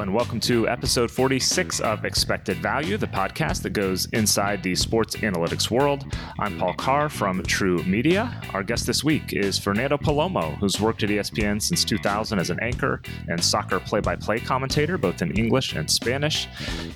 [0.00, 5.16] And welcome to episode 46 of Expected Value, the podcast that goes inside the sports
[5.16, 6.06] analytics world.
[6.38, 8.40] I'm Paul Carr from True Media.
[8.54, 12.58] Our guest this week is Fernando Palomo, who's worked at ESPN since 2000 as an
[12.62, 16.48] anchor and soccer play by play commentator, both in English and Spanish.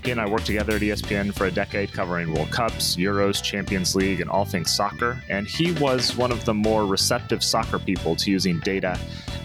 [0.02, 3.95] He and I worked together at ESPN for a decade, covering World Cups, Euros, Champions
[3.95, 5.21] League, and all things soccer.
[5.29, 8.98] And he was one of the more receptive soccer people to using data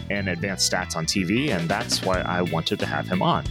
[0.10, 3.46] and advanced stats on TV, and that's why I wanted to have him on.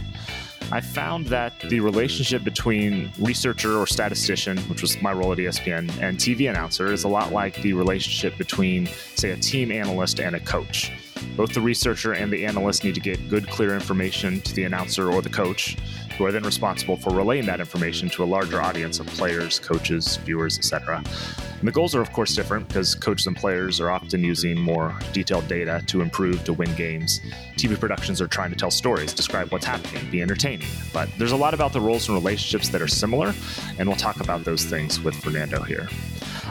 [0.71, 5.89] I found that the relationship between researcher or statistician, which was my role at ESPN,
[5.99, 8.85] and TV announcer is a lot like the relationship between,
[9.15, 10.91] say, a team analyst and a coach.
[11.35, 15.11] Both the researcher and the analyst need to get good, clear information to the announcer
[15.11, 15.75] or the coach,
[16.19, 20.17] who are then responsible for relaying that information to a larger audience of players, coaches,
[20.17, 20.97] viewers, etc.
[20.97, 24.93] And the goals are, of course, different because coaches and players are often using more
[25.13, 27.21] detailed data to improve to win games.
[27.55, 30.67] TV productions are trying to tell stories, describe what's happening, be entertaining.
[30.91, 33.33] But there's a lot about the roles and relationships that are similar,
[33.77, 35.87] and we'll talk about those things with Fernando here.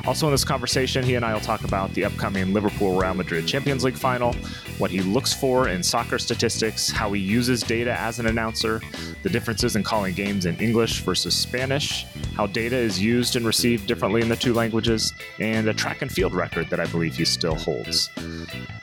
[0.08, 3.46] Also, in this conversation, he and I will talk about the upcoming Liverpool Real Madrid
[3.46, 4.32] Champions League final,
[4.78, 8.80] what he looks for in soccer statistics, how he uses data as an announcer,
[9.22, 13.86] the differences in calling games in English versus Spanish, how data is used and received
[13.86, 17.26] differently in the two languages, and a track and field record that I believe he
[17.26, 18.08] still holds.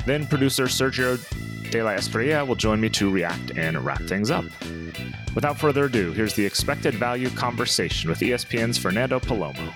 [0.06, 1.18] Then, producer Sergio
[1.72, 4.46] de la Espriella will join me to react and wrap things up.
[5.34, 9.74] Without further ado, here's the expected value conversation with ESPN's Fernando Palomo.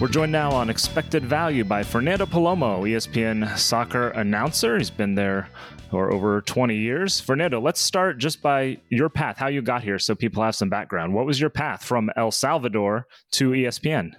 [0.00, 4.78] We're joined now on Expected Value by Fernando Palomo, ESPN soccer announcer.
[4.78, 5.50] He's been there
[5.90, 7.20] for over 20 years.
[7.20, 10.70] Fernando, let's start just by your path, how you got here, so people have some
[10.70, 11.12] background.
[11.12, 14.12] What was your path from El Salvador to ESPN?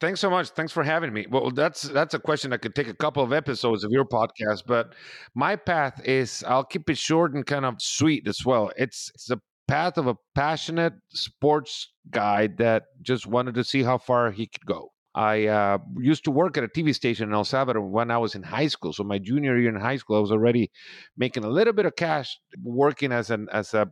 [0.00, 0.48] Thanks so much.
[0.48, 1.26] Thanks for having me.
[1.30, 4.62] Well, that's that's a question that could take a couple of episodes of your podcast,
[4.66, 4.94] but
[5.34, 8.72] my path is I'll keep it short and kind of sweet as well.
[8.76, 9.38] It's it's a
[9.70, 14.66] path of a passionate sports guy that just wanted to see how far he could
[14.66, 14.90] go.
[15.14, 18.34] I uh, used to work at a TV station in El Salvador when I was
[18.34, 18.92] in high school.
[18.92, 20.70] So my junior year in high school, I was already
[21.16, 23.86] making a little bit of cash working as an as a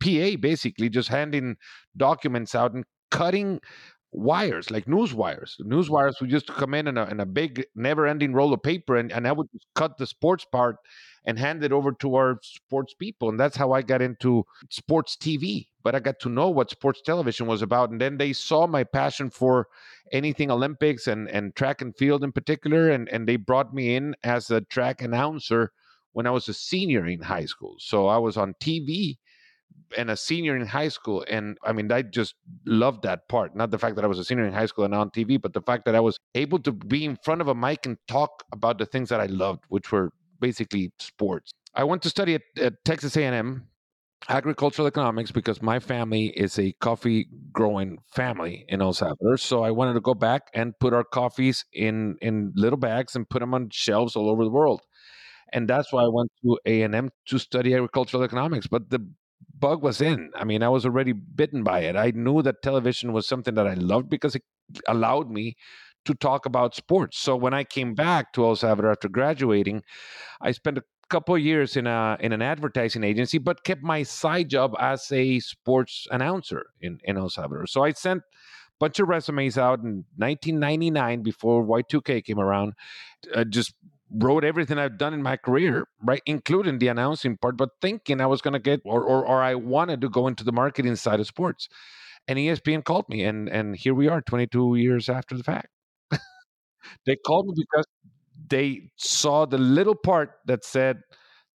[0.00, 1.56] PA, basically just handing
[1.96, 3.60] documents out and cutting
[4.12, 7.64] wires like news wires news wires would just come in in a, in a big
[7.74, 10.76] never-ending roll of paper and, and i would cut the sports part
[11.24, 15.16] and hand it over to our sports people and that's how i got into sports
[15.16, 18.66] tv but i got to know what sports television was about and then they saw
[18.66, 19.68] my passion for
[20.12, 24.14] anything olympics and, and track and field in particular and, and they brought me in
[24.22, 25.72] as a track announcer
[26.12, 29.16] when i was a senior in high school so i was on tv
[29.96, 31.24] and a senior in high school.
[31.28, 33.54] And I mean, I just loved that part.
[33.54, 35.52] Not the fact that I was a senior in high school and on TV, but
[35.52, 38.44] the fact that I was able to be in front of a mic and talk
[38.52, 40.10] about the things that I loved, which were
[40.46, 41.52] basically sports.
[41.74, 43.66] I went to study at, at Texas A&M
[44.28, 49.36] agricultural economics because my family is a coffee growing family in El Salvador.
[49.36, 53.28] So I wanted to go back and put our coffees in in little bags and
[53.28, 54.80] put them on shelves all over the world.
[55.52, 58.66] And that's why I went to A&M to study agricultural economics.
[58.66, 59.00] But the
[59.58, 60.30] bug was in.
[60.34, 61.96] I mean, I was already bitten by it.
[61.96, 64.42] I knew that television was something that I loved because it
[64.88, 65.56] allowed me
[66.04, 67.18] to talk about sports.
[67.18, 69.82] So when I came back to El Salvador after graduating,
[70.40, 74.48] I spent a couple years in a in an advertising agency, but kept my side
[74.48, 77.66] job as a sports announcer in, in El Salvador.
[77.66, 82.74] So I sent a bunch of resumes out in 1999 before Y2K came around,
[83.34, 83.74] I just
[84.10, 88.26] wrote everything I've done in my career, right, including the announcing part, but thinking I
[88.26, 91.20] was going to get or, or or I wanted to go into the marketing side
[91.20, 91.68] of sports.
[92.26, 95.68] And ESPN called me, and and here we are, 22 years after the fact.
[97.06, 97.86] They called me because
[98.48, 101.00] they saw the little part that said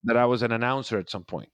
[0.04, 1.50] that I was an announcer at some point.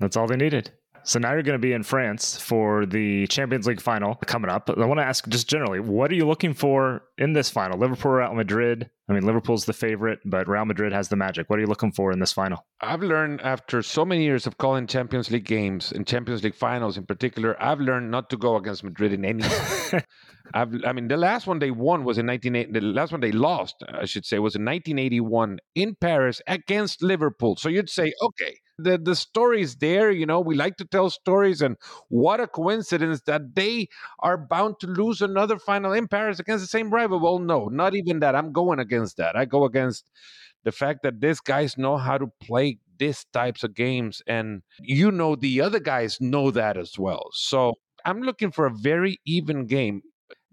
[0.00, 0.72] That's all they needed.
[1.04, 4.70] So now you're going to be in France for the Champions League final coming up.
[4.70, 7.78] I want to ask just generally, what are you looking for in this final?
[7.78, 8.88] Liverpool, Real Madrid.
[9.08, 11.50] I mean, Liverpool's the favorite, but Real Madrid has the magic.
[11.50, 12.64] What are you looking for in this final?
[12.80, 16.96] I've learned after so many years of calling Champions League games and Champions League finals
[16.96, 19.42] in particular, I've learned not to go against Madrid in any.
[20.54, 22.72] I've, I mean, the last one they won was in 1980.
[22.78, 27.56] The last one they lost, I should say, was in 1981 in Paris against Liverpool.
[27.56, 30.10] So you'd say, okay, the the story's there.
[30.10, 31.76] You know, we like to tell stories, and
[32.08, 33.88] what a coincidence that they
[34.18, 37.18] are bound to lose another final in Paris against the same rival.
[37.20, 38.34] Well, no, not even that.
[38.34, 39.36] I'm going against that.
[39.36, 40.04] I go against
[40.64, 45.10] the fact that these guys know how to play these types of games, and you
[45.10, 47.30] know the other guys know that as well.
[47.32, 47.74] So
[48.04, 50.02] I'm looking for a very even game.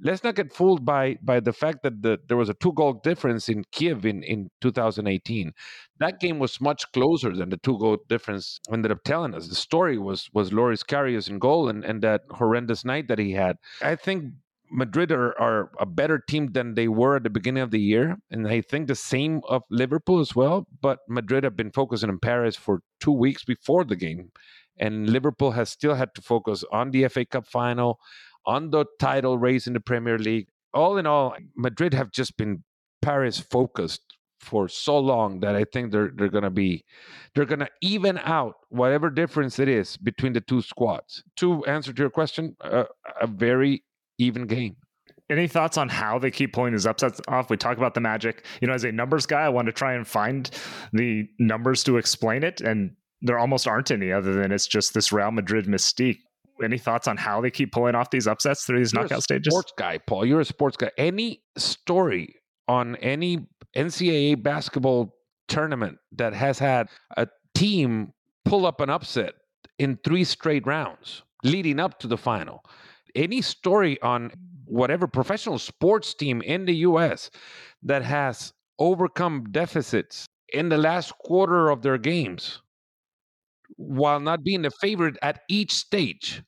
[0.01, 2.93] Let's not get fooled by by the fact that the, there was a two goal
[2.93, 5.51] difference in Kiev in, in 2018.
[5.99, 9.47] That game was much closer than the two goal difference ended up telling us.
[9.47, 13.33] The story was was Loris Karius in goal and, and that horrendous night that he
[13.33, 13.57] had.
[13.81, 14.33] I think
[14.71, 18.17] Madrid are, are a better team than they were at the beginning of the year.
[18.29, 20.67] And I think the same of Liverpool as well.
[20.81, 24.31] But Madrid have been focusing on Paris for two weeks before the game.
[24.77, 27.99] And Liverpool has still had to focus on the FA Cup final,
[28.49, 30.47] on the title race in the Premier League.
[30.73, 32.63] All in all, Madrid have just been
[33.01, 34.01] Paris focused
[34.39, 36.83] for so long that I think they're they're gonna be
[37.35, 41.23] they're gonna even out whatever difference it is between the two squads.
[41.37, 42.85] To answer to your question, uh,
[43.21, 43.83] a very
[44.17, 44.77] even game.
[45.29, 47.51] Any thoughts on how they keep pulling these upsets off?
[47.51, 48.45] We talk about the magic.
[48.61, 50.49] You know, as a numbers guy, I want to try and find
[50.91, 55.11] the numbers to explain it, and there almost aren't any other than it's just this
[55.11, 56.21] Real Madrid mystique.
[56.63, 59.21] Any thoughts on how they keep pulling off these upsets through these You're knockout a
[59.21, 59.53] stages?
[59.53, 60.25] Sports guy, Paul.
[60.25, 60.91] You're a sports guy.
[60.97, 62.35] Any story
[62.67, 65.15] on any NCAA basketball
[65.47, 68.13] tournament that has had a team
[68.45, 69.33] pull up an upset
[69.77, 72.63] in three straight rounds leading up to the final.
[73.15, 74.31] Any story on
[74.65, 77.31] whatever professional sports team in the US
[77.83, 82.61] that has overcome deficits in the last quarter of their games
[83.75, 86.43] while not being the favorite at each stage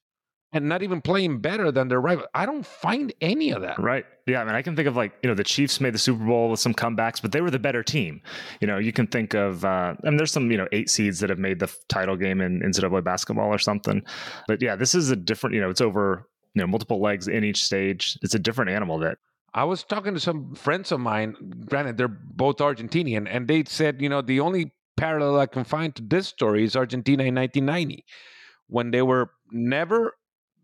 [0.53, 2.25] and not even playing better than their rival.
[2.33, 3.80] I don't find any of that.
[3.80, 4.06] Right.
[4.27, 4.42] Yeah.
[4.42, 6.50] I mean, I can think of like, you know, the Chiefs made the Super Bowl
[6.50, 8.21] with some comebacks, but they were the better team.
[8.59, 11.30] You know, you can think of, uh, mean, there's some, you know, eight seeds that
[11.30, 14.03] have made the title game in NCAA basketball or something.
[14.48, 17.44] But yeah, this is a different, you know, it's over, you know, multiple legs in
[17.44, 18.18] each stage.
[18.21, 19.18] It's a different animal that,
[19.54, 24.01] I was talking to some friends of mine, granted, they're both Argentinian, and they said,
[24.01, 28.06] you know, the only parallel I can find to this story is Argentina in 1990,
[28.68, 30.13] when they were never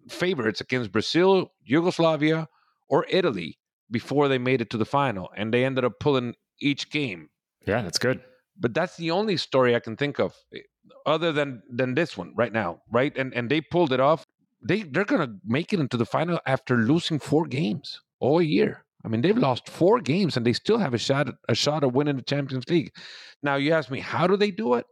[0.10, 2.48] favorites against Brazil, Yugoslavia,
[2.90, 3.58] or Italy
[3.92, 7.30] before they made it to the final, and they ended up pulling each game.
[7.66, 8.22] yeah, that's good.
[8.60, 10.60] But that's the only story I can think of, eh,
[11.06, 13.16] other than than this one right now, right?
[13.16, 14.26] And and they pulled it off.
[14.68, 18.84] They they're gonna make it into the final after losing four games all year.
[19.06, 21.94] I mean, they've lost four games and they still have a shot a shot of
[21.94, 22.92] winning the Champions League.
[23.44, 24.86] Now you ask me, how do they do it?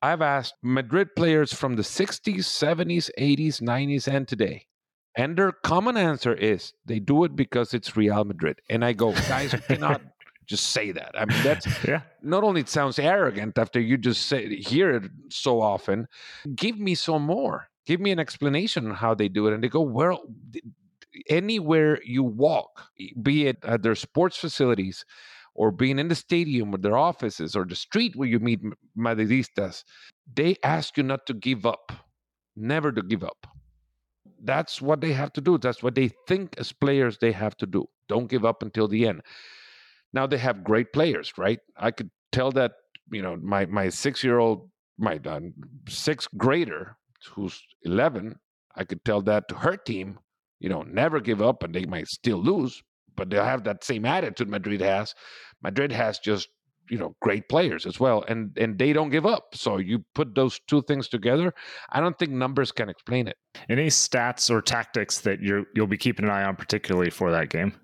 [0.00, 4.66] I've asked Madrid players from the 60s, 70s, 80s, 90s, and today.
[5.16, 8.60] And their common answer is they do it because it's Real Madrid.
[8.70, 10.00] And I go, guys, you cannot
[10.46, 11.10] just say that.
[11.18, 12.02] I mean, that's Yeah.
[12.22, 16.06] not only it sounds arrogant after you just say hear it so often.
[16.54, 17.68] Give me some more.
[17.86, 19.54] Give me an explanation on how they do it.
[19.54, 20.22] And they go, well,
[21.28, 22.88] anywhere you walk,
[23.20, 25.04] be it at their sports facilities
[25.58, 28.60] or being in the stadium or their offices or the street where you meet
[28.96, 29.82] Madridistas,
[30.32, 31.90] they ask you not to give up,
[32.54, 33.44] never to give up.
[34.44, 35.58] That's what they have to do.
[35.58, 37.86] That's what they think as players they have to do.
[38.08, 39.22] Don't give up until the end.
[40.12, 41.58] Now they have great players, right?
[41.76, 42.72] I could tell that,
[43.10, 45.40] you know, my my six year old, my uh,
[45.88, 46.96] sixth grader,
[47.34, 48.38] who's 11,
[48.76, 50.20] I could tell that to her team,
[50.60, 52.80] you know, never give up and they might still lose,
[53.18, 55.14] but they'll have that same attitude Madrid has.
[55.62, 56.48] Madrid has just,
[56.88, 59.54] you know, great players as well, and and they don't give up.
[59.54, 61.52] So you put those two things together,
[61.90, 63.36] I don't think numbers can explain it.
[63.68, 67.50] Any stats or tactics that you're, you'll be keeping an eye on, particularly for that
[67.50, 67.74] game?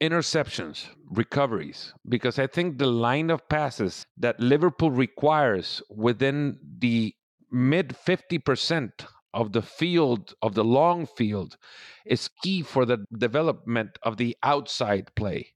[0.00, 7.14] interceptions, recoveries, because I think the line of passes that Liverpool requires within the
[7.50, 8.90] mid 50%
[9.36, 11.58] of the field, of the long field,
[12.06, 15.52] is key for the development of the outside play.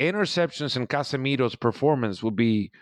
[0.00, 2.72] Interceptions and Casemiro's performance will be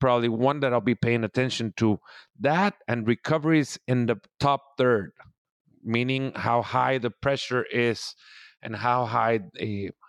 [0.00, 2.00] probably one that I'll be paying attention to.
[2.40, 5.12] That and recoveries in the top third,
[5.84, 8.16] meaning how high the pressure is
[8.62, 9.38] and how high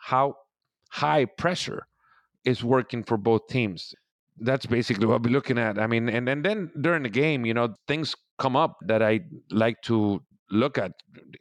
[0.01, 0.37] how
[0.89, 1.85] high pressure
[2.43, 3.93] is working for both teams.
[4.39, 5.77] That's basically what we're looking at.
[5.77, 9.21] I mean, and, and then during the game, you know, things come up that I
[9.49, 10.91] like to look at.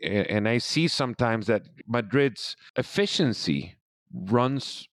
[0.02, 3.76] And I see sometimes that Madrid's efficiency
[4.12, 4.88] runs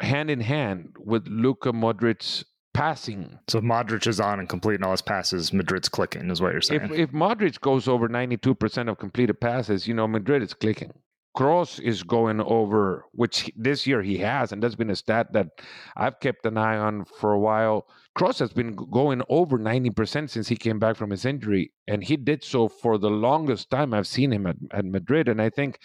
[0.00, 3.38] hand in hand with Luka Modric's passing.
[3.48, 6.60] So if Modric is on and completing all his passes, Madrid's clicking, is what you're
[6.60, 6.82] saying.
[6.82, 10.92] If if Modric goes over 92% of completed passes, you know, Madrid is clicking.
[11.36, 15.48] Kroos is going over, which this year he has, and that's been a stat that
[15.94, 17.86] I've kept an eye on for a while.
[18.16, 22.16] Kroos has been going over 90% since he came back from his injury, and he
[22.16, 25.28] did so for the longest time I've seen him at, at Madrid.
[25.28, 25.78] And I think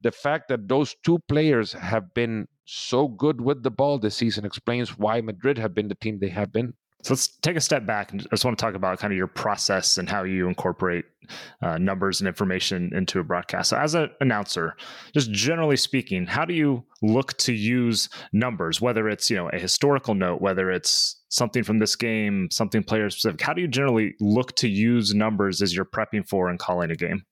[0.00, 4.44] the fact that those two players have been so good with the ball this season
[4.44, 6.74] explains why Madrid have been the team they have been.
[7.02, 8.12] So let's take a step back.
[8.12, 11.04] and I just want to talk about kind of your process and how you incorporate
[11.60, 13.70] uh, numbers and information into a broadcast.
[13.70, 14.76] So, as an announcer,
[15.12, 18.80] just generally speaking, how do you look to use numbers?
[18.80, 23.10] Whether it's you know a historical note, whether it's something from this game, something player
[23.10, 23.40] specific.
[23.40, 26.96] How do you generally look to use numbers as you're prepping for and calling a
[26.96, 27.24] game?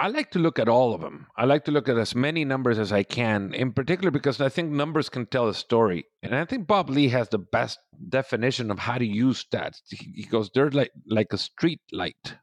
[0.00, 1.26] I like to look at all of them.
[1.36, 4.48] I like to look at as many numbers as I can, in particular because I
[4.48, 6.06] think numbers can tell a story.
[6.22, 7.78] And I think Bob Ley has the best
[8.08, 9.82] definition of how to use stats.
[9.90, 12.34] He goes, they're like like a street light,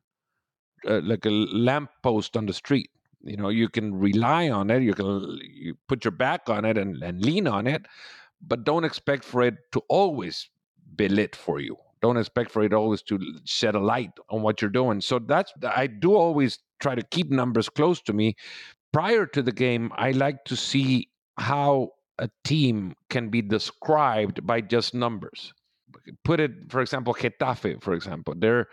[0.88, 2.92] uh, like a lamp post on the street.
[3.24, 4.84] You know, you can rely on it.
[4.84, 7.88] You can you put your back on it and, and lean on it,
[8.40, 10.48] but don't expect for it to always
[10.96, 14.62] be lit for you don't expect for it always to shed a light on what
[14.62, 15.02] you're doing.
[15.02, 18.36] So that's I do always try to keep numbers close to me.
[18.93, 24.62] Prior to the game, I like to see how a team can be described by
[24.62, 25.53] just numbers.
[26.24, 28.34] Put it, for example, Getafe, for example.
[28.38, 28.67] They're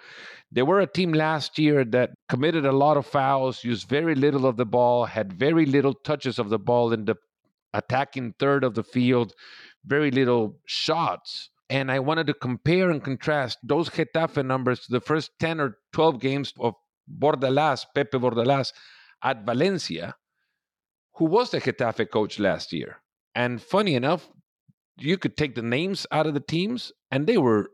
[0.52, 4.46] they were a team last year that committed a lot of fouls, used very little
[4.46, 7.16] of the ball, had very little touches of the ball in the
[7.72, 9.32] attacking third of the field,
[9.84, 15.00] very little shots and I wanted to compare and contrast those Getafe numbers to the
[15.00, 16.74] first 10 or 12 games of
[17.08, 18.72] Bordalas, Pepe Bordalas
[19.22, 20.14] at Valencia,
[21.14, 23.00] who was the Getafe coach last year.
[23.34, 24.28] And funny enough,
[24.96, 27.70] you could take the names out of the teams and they were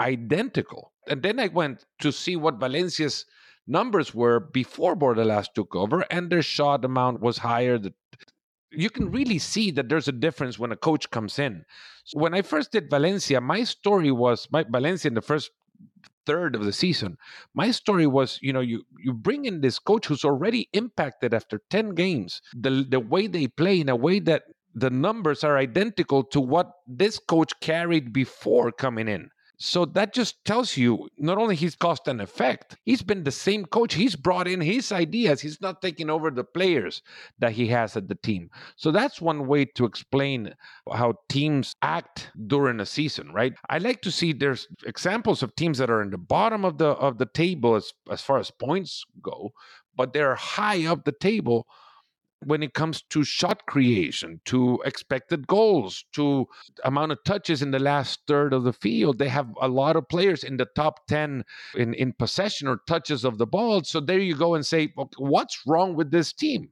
[0.00, 0.92] identical.
[1.08, 3.26] And then I went to see what Valencia's
[3.66, 7.78] numbers were before Bordalas took over, and their shot amount was higher.
[8.70, 11.64] You can really see that there's a difference when a coach comes in.
[12.04, 15.50] So when I first did Valencia, my story was my Valencia in the first
[16.26, 17.16] third of the season.
[17.54, 21.60] My story was, you know, you you bring in this coach who's already impacted after
[21.70, 22.40] 10 games.
[22.54, 24.42] The the way they play in a way that
[24.74, 29.30] the numbers are identical to what this coach carried before coming in.
[29.62, 33.66] So that just tells you not only he's caused an effect, he's been the same
[33.66, 33.92] coach.
[33.92, 35.42] He's brought in his ideas.
[35.42, 37.02] He's not taking over the players
[37.40, 38.48] that he has at the team.
[38.76, 40.54] So that's one way to explain
[40.90, 43.52] how teams act during a season, right?
[43.68, 46.88] I like to see there's examples of teams that are in the bottom of the
[46.88, 49.52] of the table as, as far as points go,
[49.94, 51.66] but they're high up the table
[52.44, 56.46] when it comes to shot creation, to expected goals, to
[56.84, 59.18] amount of touches in the last third of the field.
[59.18, 61.44] They have a lot of players in the top 10
[61.74, 63.84] in, in possession or touches of the ball.
[63.84, 66.70] So there you go and say, okay, what's wrong with this team?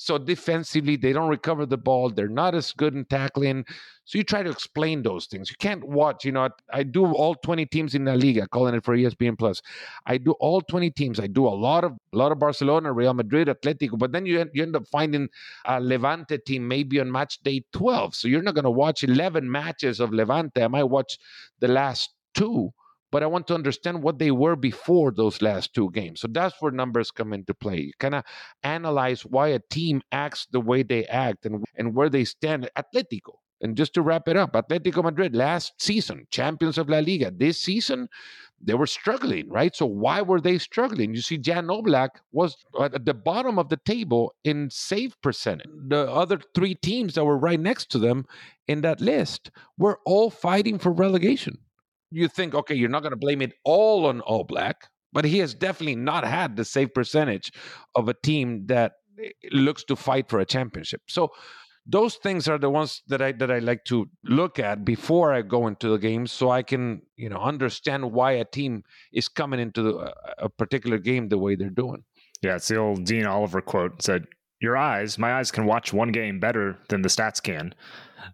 [0.00, 2.08] So defensively, they don't recover the ball.
[2.08, 3.64] They're not as good in tackling.
[4.04, 5.50] So you try to explain those things.
[5.50, 6.24] You can't watch.
[6.24, 9.60] You know, I do all 20 teams in La Liga, calling it for ESPN Plus.
[10.06, 11.18] I do all 20 teams.
[11.18, 13.98] I do a lot of a lot of Barcelona, Real Madrid, Atletico.
[13.98, 15.28] But then you you end up finding
[15.64, 18.14] a Levante team maybe on match day 12.
[18.14, 20.62] So you're not going to watch 11 matches of Levante.
[20.62, 21.18] I might watch
[21.58, 22.72] the last two
[23.10, 26.20] but I want to understand what they were before those last two games.
[26.20, 27.80] So that's where numbers come into play.
[27.80, 28.24] You kind of
[28.62, 32.68] analyze why a team acts the way they act and, and where they stand.
[32.76, 33.36] Atletico.
[33.60, 37.32] And just to wrap it up, Atletico Madrid last season, champions of La Liga.
[37.32, 38.08] This season,
[38.60, 39.74] they were struggling, right?
[39.74, 41.14] So why were they struggling?
[41.14, 45.66] You see, Jan Oblak was at the bottom of the table in save percentage.
[45.88, 48.26] The other three teams that were right next to them
[48.68, 51.58] in that list were all fighting for relegation
[52.10, 54.74] you think, okay, you're not going to blame it all on Oblak,
[55.12, 57.52] but he has definitely not had the save percentage
[57.94, 61.02] of a team that eh, looks to fight for a championship.
[61.08, 61.30] So
[61.86, 65.40] those things are the ones that I that I like to look at before I
[65.40, 69.58] go into the game, so I can you know understand why a team is coming
[69.58, 72.04] into the, a particular game the way they're doing.
[72.42, 74.26] Yeah, it's the old Dean Oliver quote said,
[74.60, 77.74] "Your eyes, my eyes can watch one game better than the stats can."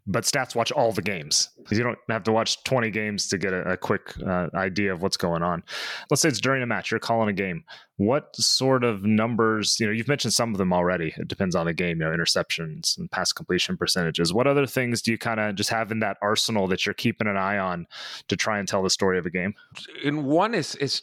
[0.07, 3.53] but stats watch all the games you don't have to watch 20 games to get
[3.53, 5.63] a, a quick uh, idea of what's going on.
[6.11, 7.65] Let's say it's during a match, you're calling a game.
[7.97, 11.15] What sort of numbers, you know, you've mentioned some of them already.
[11.17, 14.33] It depends on the game, you know, interceptions and pass completion percentages.
[14.33, 17.29] What other things do you kind of just have in that arsenal that you're keeping
[17.29, 17.87] an eye on
[18.29, 19.55] to try and tell the story of a game?
[20.05, 21.03] And one is is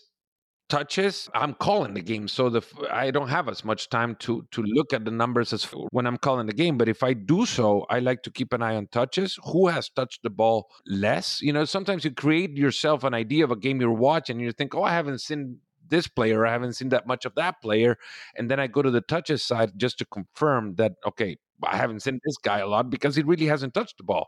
[0.72, 4.64] touches, I'm calling the game, so the I don't have as much time to to
[4.64, 6.78] look at the numbers as when I'm calling the game.
[6.78, 9.38] But if I do so, I like to keep an eye on touches.
[9.52, 11.42] Who has touched the ball less?
[11.42, 14.54] You know, sometimes you create yourself an idea of a game you're watching, and you
[14.54, 15.58] think, oh, I haven't seen
[15.90, 17.98] this player, I haven't seen that much of that player,
[18.38, 22.02] and then I go to the touches side just to confirm that okay, I haven't
[22.02, 24.28] seen this guy a lot because he really hasn't touched the ball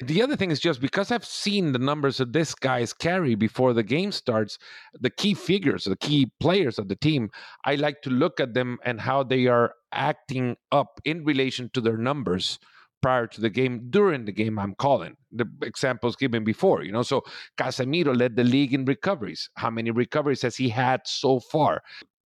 [0.00, 3.72] the other thing is just because I've seen the numbers that this guy's carry before
[3.72, 4.58] the game starts,
[4.98, 7.30] the key figures, the key players of the team,
[7.64, 11.80] I like to look at them and how they are acting up in relation to
[11.80, 12.58] their numbers
[13.02, 16.82] prior to the game, during the game, I'm calling the examples given before.
[16.82, 17.22] You know, so
[17.58, 19.48] Casemiro led the league in recoveries.
[19.56, 21.82] How many recoveries has he had so far?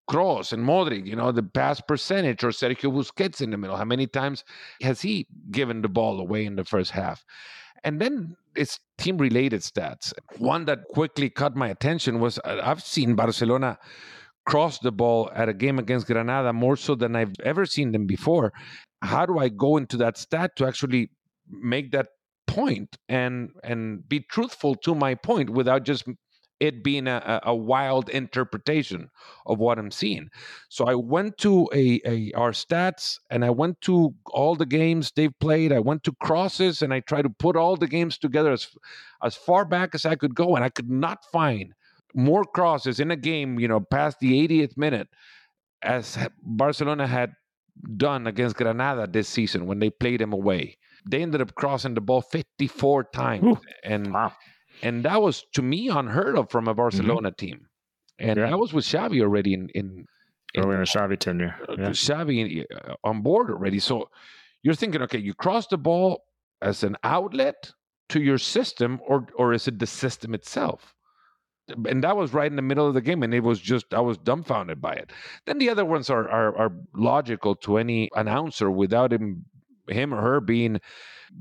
[0.10, 3.78] Kroos and Modric, you know, the pass percentage, or Sergio Busquets in the middle.
[3.78, 4.44] How many times
[4.82, 7.24] has he given the ball away in the first half?
[7.84, 10.14] And then it's team related stats.
[10.38, 13.78] One that quickly caught my attention was uh, I've seen Barcelona
[14.46, 18.06] cross the ball at a game against Granada more so than I've ever seen them
[18.06, 18.52] before.
[19.02, 21.12] How do I go into that stat to actually
[21.50, 22.08] make that
[22.48, 26.04] point and and be truthful to my point without just
[26.64, 29.10] it being a, a wild interpretation
[29.46, 30.30] of what I'm seeing.
[30.70, 35.12] So I went to a, a our stats and I went to all the games
[35.12, 35.74] they've played.
[35.74, 38.70] I went to crosses and I tried to put all the games together as
[39.22, 41.74] as far back as I could go, and I could not find
[42.16, 45.10] more crosses in a game, you know, past the 80th minute
[45.82, 47.34] as Barcelona had
[47.98, 50.78] done against Granada this season when they played them away.
[51.10, 53.44] They ended up crossing the ball 54 times.
[53.46, 54.32] Ooh, and wow
[54.84, 56.78] and that was to me unheard of from a mm-hmm.
[56.78, 57.46] Barcelona mm-hmm.
[57.46, 57.68] team.
[58.20, 58.52] And yeah.
[58.52, 60.06] I was with Xavi already in in,
[60.54, 61.56] in early in the Xavi tenure.
[61.68, 61.90] Uh, yeah.
[61.90, 63.80] Xavi uh, on board already.
[63.80, 64.10] So
[64.62, 66.24] you're thinking, okay, you cross the ball
[66.62, 67.72] as an outlet
[68.10, 70.94] to your system, or or is it the system itself?
[71.88, 74.02] And that was right in the middle of the game, and it was just I
[74.02, 75.12] was dumbfounded by it.
[75.46, 79.46] Then the other ones are are, are logical to any announcer without him
[79.88, 80.80] him or her being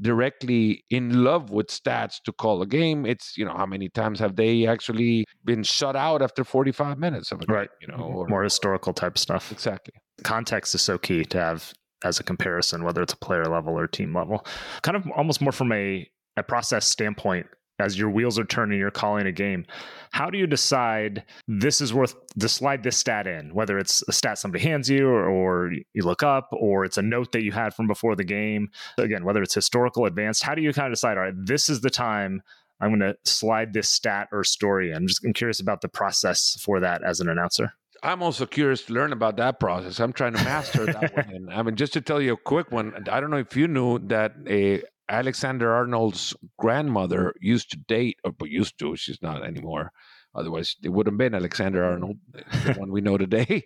[0.01, 3.07] directly in love with stats to call a game.
[3.07, 7.33] It's, you know, how many times have they actually been shut out after 45 minutes
[7.33, 7.69] of a game, right.
[7.81, 8.17] you know, mm-hmm.
[8.17, 9.53] or, more historical type stuff.
[9.53, 9.95] Exactly.
[10.25, 11.73] Context is so key to have
[12.05, 14.45] as a comparison, whether it's a player level or team level.
[14.83, 17.47] Kind of almost more from a, a process standpoint,
[17.79, 19.67] as your wheels are turning, you're calling a game.
[20.13, 24.13] How do you decide this is worth to slide this stat in, whether it's a
[24.13, 27.53] stat somebody hands you or, or, you look up, or it's a note that you
[27.53, 28.69] had from before the game?
[28.99, 31.81] Again, whether it's historical, advanced, how do you kind of decide, all right, this is
[31.81, 32.43] the time
[32.81, 34.97] I'm going to slide this stat or story in?
[34.97, 37.73] I'm just I'm curious about the process for that as an announcer.
[38.03, 40.01] I'm also curious to learn about that process.
[40.01, 41.49] I'm trying to master that one.
[41.53, 44.01] I mean, just to tell you a quick one, I don't know if you knew
[44.09, 49.93] that a Alexander Arnold's grandmother used to date, uh, or used to, she's not anymore.
[50.35, 53.65] Otherwise, it would have been Alexander Arnold, the one we know today.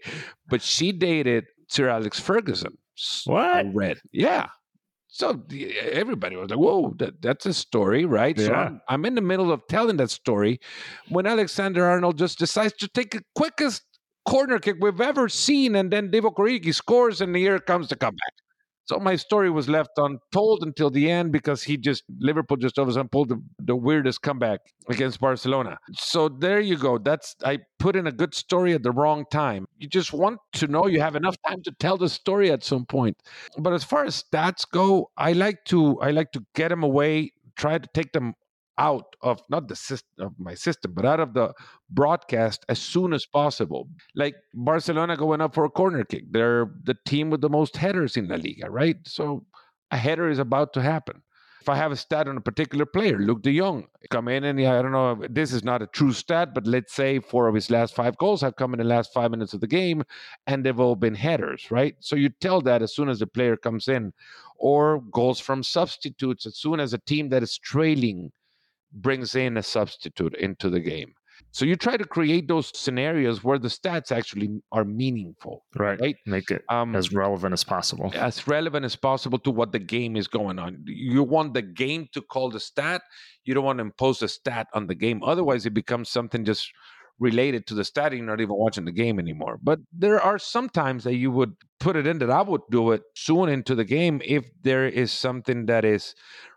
[0.49, 2.77] But she dated Sir Alex Ferguson.
[3.25, 3.57] What?
[3.57, 3.99] I read.
[4.13, 4.47] Yeah.
[5.09, 5.43] So
[5.81, 8.37] everybody was like, whoa, that, that's a story, right?
[8.37, 8.47] Yeah.
[8.47, 10.61] So I'm, I'm in the middle of telling that story
[11.09, 13.83] when Alexander Arnold just decides to take the quickest
[14.29, 15.77] corner kick we've ever seen.
[15.77, 18.35] And then Divock Origi scores, and here comes the comeback.
[18.87, 22.85] So my story was left untold until the end because he just Liverpool just all
[22.85, 25.79] of a sudden pulled the, the weirdest comeback against Barcelona.
[25.93, 26.99] So there you go.
[26.99, 29.67] That's I put in a good story at the wrong time.
[29.79, 32.87] You just want to know you have enough time to tell the story at some
[32.87, 33.17] point.
[33.59, 37.33] But as far as stats go, I like to I like to get them away,
[37.57, 38.35] try to take them
[38.79, 41.53] out of not the system of my system, but out of the
[41.91, 43.89] broadcast as soon as possible.
[44.15, 46.25] Like Barcelona going up for a corner kick.
[46.31, 48.97] They're the team with the most headers in La Liga, right?
[49.05, 49.47] So
[49.91, 51.23] a header is about to happen.
[51.63, 54.61] If I have a stat on a particular player, Luuk de Jong, come in and
[54.61, 57.71] I don't know, this is not a true stat, but let's say four of his
[57.71, 60.05] last five goals have come in the last five minutes of the game
[60.47, 61.97] and they've all been headers, right?
[61.99, 64.13] So you tell that as soon as the player comes in,
[64.59, 68.31] or goals from substitutes as soon as a team that is trailing
[68.93, 71.13] brings in a substitute into the game.
[71.53, 75.65] So you try to create those scenarios where the stats actually are meaningful.
[75.75, 75.99] Right.
[76.01, 76.17] Right.
[76.27, 78.11] Make it um, as relevant as possible.
[78.15, 80.83] As relevant as possible to what the game is going on.
[80.87, 83.03] You want the game to call the stat.
[83.45, 85.23] You don't want to impose a stat on the game.
[85.23, 86.71] Otherwise, it becomes something just
[87.19, 88.13] related to the stat.
[88.13, 89.59] You're not even watching the game anymore.
[89.63, 92.93] But there are some times that you would put it in that I would do
[92.93, 96.15] it soon into the game if there is something that is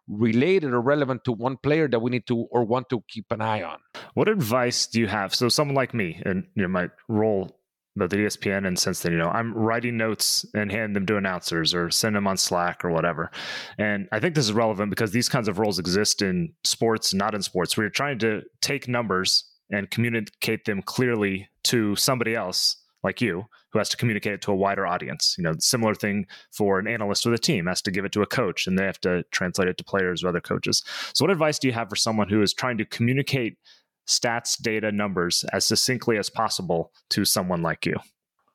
[0.10, 3.42] related or relevant to one player that we need to or want to keep an
[3.42, 3.78] eye on.
[4.16, 5.34] What advice do you have?
[5.36, 7.56] So someone like me, and you know, my role
[8.02, 11.18] at the ESPN, and since then, you know, I'm writing notes and hand them to
[11.18, 13.30] announcers or send them on Slack or whatever.
[13.78, 17.36] And I think this is relevant because these kinds of roles exist in sports, not
[17.36, 17.78] in sports.
[17.78, 23.80] You're trying to take numbers and communicate them clearly to somebody else like you who
[23.80, 25.36] has to communicate it to a wider audience.
[25.38, 28.22] You know, similar thing for an analyst with a team has to give it to
[28.22, 30.84] a coach and they have to translate it to players or other coaches.
[31.14, 33.58] So what advice do you have for someone who is trying to communicate
[34.08, 37.96] stats, data, numbers as succinctly as possible to someone like you?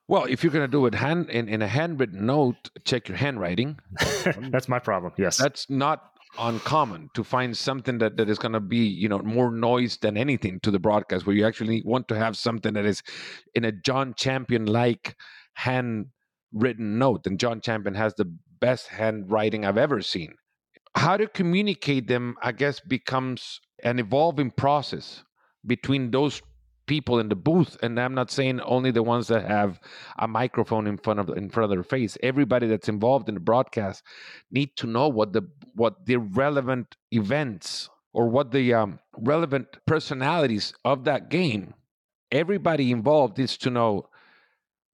[0.07, 3.17] Well, if you're going to do it hand in, in a handwritten note, check your
[3.17, 3.79] handwriting.
[4.51, 5.13] That's my problem.
[5.17, 5.37] Yes.
[5.37, 9.51] That's not uncommon to find something that, that is going to be you know more
[9.51, 13.01] noise than anything to the broadcast where you actually want to have something that is
[13.53, 15.15] in a Jon Champion like
[15.53, 20.33] handwritten note and Jon Champion has the best handwriting i've ever seen.
[20.95, 25.23] How to communicate them, I guess, becomes an evolving process
[25.65, 26.41] between those
[26.87, 29.79] people in the booth and i'm not saying only the ones that have
[30.19, 32.17] a microphone in front of in front of their face.
[32.23, 34.03] Everybody that's involved in the broadcast
[34.51, 35.43] need to know what the
[35.73, 41.73] what the relevant events or what the um, relevant personalities of that game.
[42.31, 44.09] Everybody involved needs to know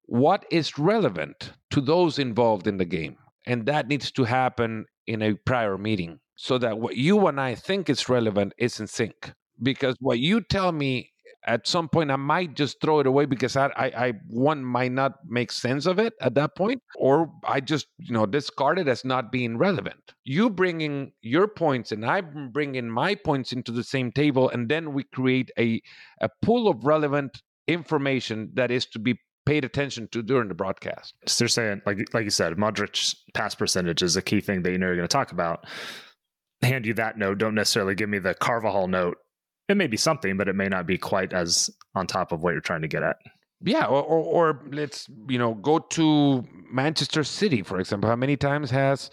[0.07, 5.23] what is relevant to those involved in the game and that needs to happen in
[5.23, 9.33] a prior meeting so that what you and i think is relevant is in sync.
[9.63, 11.10] Because what you tell me
[11.47, 14.93] at some point I might just throw it away because I, I, I, one might
[14.93, 18.89] not make sense of it at that point, or I just you know discard it
[18.89, 20.13] as not being relevant.
[20.25, 24.93] You bringing your points and I'm bringing my points into the same table, and then
[24.93, 25.81] we create a
[26.21, 31.15] a pool of relevant information that is to be paid attention to during the broadcast.
[31.27, 34.73] So they're saying, like like you said, Modric's pass percentage is a key thing that
[34.73, 35.67] you know you're going to talk about.
[36.63, 39.17] Hand you that note, don't necessarily give me the Carvajal note
[39.71, 42.53] it may be something, but it may not be quite as on top of what
[42.53, 43.17] you're trying to get at.
[43.63, 48.09] Yeah, or, or, or let's you know go to Manchester City, for example.
[48.09, 49.11] How many times has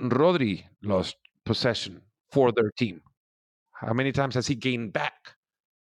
[0.00, 2.00] Rodri lost possession
[2.30, 3.02] for their team?
[3.72, 5.34] How many times has he gained back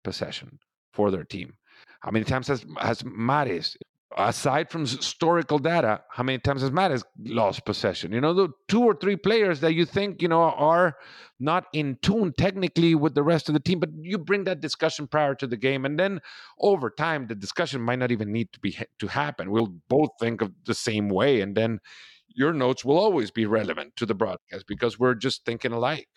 [0.04, 0.60] possession
[0.94, 1.54] for their team?
[2.02, 3.76] How many times has has Mahrez
[4.20, 8.12] aside from historical data, how many times has Mahrez lost possession?
[8.12, 10.98] You know, the two or three players that you think, you know, are
[11.40, 15.08] not in tune technically with the rest of the team, but you bring that discussion
[15.08, 15.86] prior to the game.
[15.86, 16.20] And then
[16.60, 19.52] over time, the discussion might not even need to be to happen.
[19.52, 21.40] We'll both think of the same way.
[21.40, 21.80] And then
[22.28, 26.10] your notes will always be relevant to the broadcast because we're just thinking alike.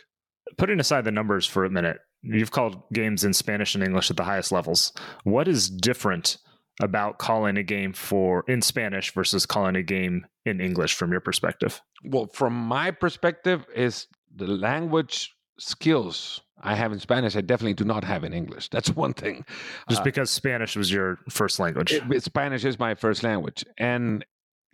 [0.58, 4.16] Putting aside the numbers for a minute, you've called games in Spanish and English at
[4.16, 4.92] the highest levels.
[5.22, 6.38] What is different
[6.80, 11.20] about calling a game for in Spanish versus calling a game in English from your
[11.20, 11.80] perspective?
[12.04, 17.84] Well, from my perspective, is the language skills I have in Spanish, I definitely do
[17.84, 18.68] not have in English.
[18.68, 19.44] That's one thing.
[19.88, 21.92] Just uh, because Spanish was your first language.
[21.92, 24.24] It, Spanish is my first language, and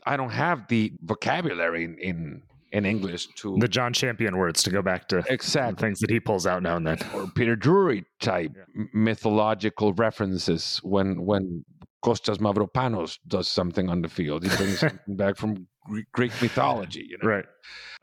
[0.04, 4.70] I don't have the vocabulary in, in in English to the Jon Champion words to
[4.70, 8.04] go back to exactly things that he pulls out now and then, or Peter Drury
[8.20, 8.84] type yeah.
[8.92, 11.64] mythological references when when
[12.04, 14.44] Kostas Mavropanos does something on the field.
[14.44, 15.66] He brings something back from
[16.12, 17.06] Greek mythology.
[17.08, 17.28] You know?
[17.28, 17.44] Right.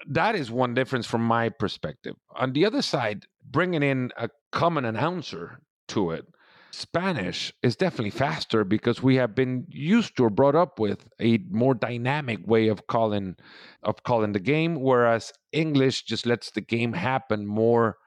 [0.08, 2.16] That is one difference from my perspective.
[2.36, 6.26] On the other side, bringing in a common announcer to it,
[6.72, 11.38] Spanish is definitely faster because we have been used to or brought up with a
[11.50, 13.38] more dynamic way of calling
[13.82, 17.98] of calling the game, whereas English just lets the game happen more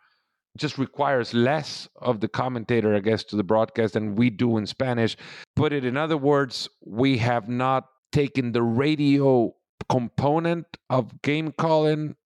[0.57, 4.67] just requires less of the commentator, I guess, to the broadcast than we do in
[4.67, 5.17] Spanish.
[5.57, 9.55] Put it in other words, we have not taken the radio
[9.89, 12.17] component of game calling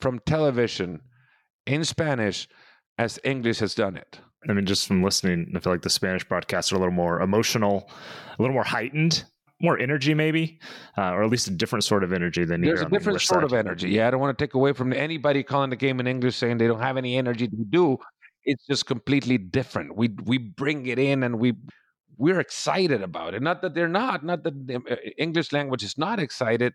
[0.00, 1.00] from television
[1.66, 2.48] in Spanish
[2.98, 4.20] as English has done it.
[4.48, 7.20] I mean, just from listening, I feel like the Spanish broadcasts are a little more
[7.20, 7.90] emotional,
[8.38, 9.24] a little more heightened
[9.60, 10.58] more energy, maybe,
[10.96, 13.42] uh, or at least a different sort of energy than there's a different the sort
[13.42, 13.44] side.
[13.44, 13.90] of energy.
[13.90, 16.58] Yeah, I don't want to take away from anybody calling the game in English saying
[16.58, 17.46] they don't have any energy.
[17.46, 17.98] to do.
[18.44, 19.96] It's just completely different.
[19.96, 21.54] We we bring it in and we
[22.16, 23.42] we're excited about it.
[23.42, 24.24] Not that they're not.
[24.24, 26.74] Not that the uh, English language is not excited.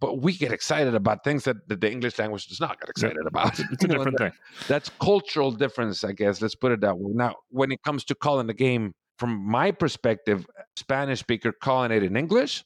[0.00, 3.26] But we get excited about things that, that the English language does not get excited
[3.26, 3.58] about.
[3.58, 4.30] It's a different thing.
[4.68, 6.40] That's cultural difference, I guess.
[6.40, 7.10] Let's put it that way.
[7.14, 12.02] Now, when it comes to calling the game from my perspective, Spanish speaker calling it
[12.02, 12.64] in English,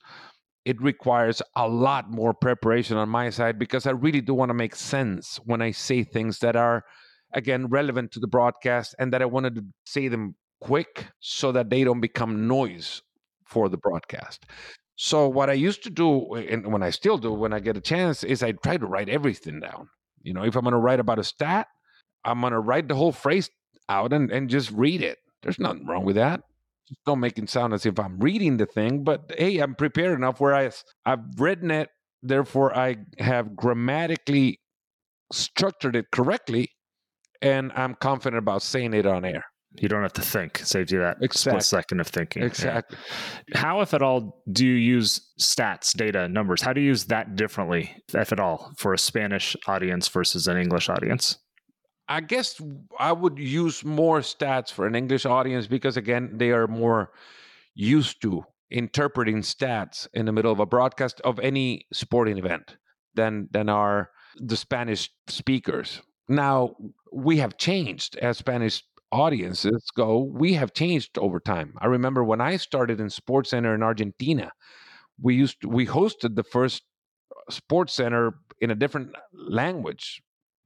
[0.65, 4.55] it requires a lot more preparation on my side because I really do want to
[4.55, 6.85] make sense when I say things that are,
[7.33, 11.71] again, relevant to the broadcast and that I wanted to say them quick so that
[11.71, 13.03] they don't become noise
[13.45, 14.47] for the broadcast.
[14.95, 17.77] So, what I used to do, eh, and when I still do when I get
[17.77, 19.89] a chance, is I try to write everything down.
[20.23, 21.67] You know, if I'm going to write about a stat,
[22.25, 23.51] I'm going to write the whole phrase
[23.89, 26.43] out and, and just read it there's nothing wrong with that.
[26.89, 30.17] Just don't make it sound as if I'm reading the thing, but hey, I'm prepared
[30.17, 30.71] enough where I,
[31.05, 31.89] I've written it,
[32.23, 34.61] therefore I have grammatically
[35.33, 36.71] structured it correctly,
[37.41, 39.45] and I'm confident about saying it on air.
[39.81, 40.59] You don't have to think.
[40.59, 41.61] Saves you that exactly.
[41.61, 42.43] split second of thinking.
[42.43, 42.99] Exactly.
[43.49, 43.59] Yeah.
[43.59, 46.61] How, if at all, do you use stats, data, numbers?
[46.61, 50.59] How do you use that differently, if at all, for a Spanish audience versus an
[50.59, 51.39] English audience?
[52.13, 52.61] I guess
[52.99, 57.11] I would use more stats for an English audience because, again, they are more
[57.75, 62.77] used to interpreting stats in the middle of a broadcast of any sporting event
[63.15, 66.03] than than are the Spanish speakers.
[66.29, 66.77] Now
[67.11, 70.19] we have changed as Spanish audiences go.
[70.19, 71.79] We have changed over time.
[71.79, 74.53] I remember when I started in Sports Center in Argentina,
[75.19, 76.83] we used to, we hosted the first
[77.31, 80.23] uh, Sports Center in a different uh, language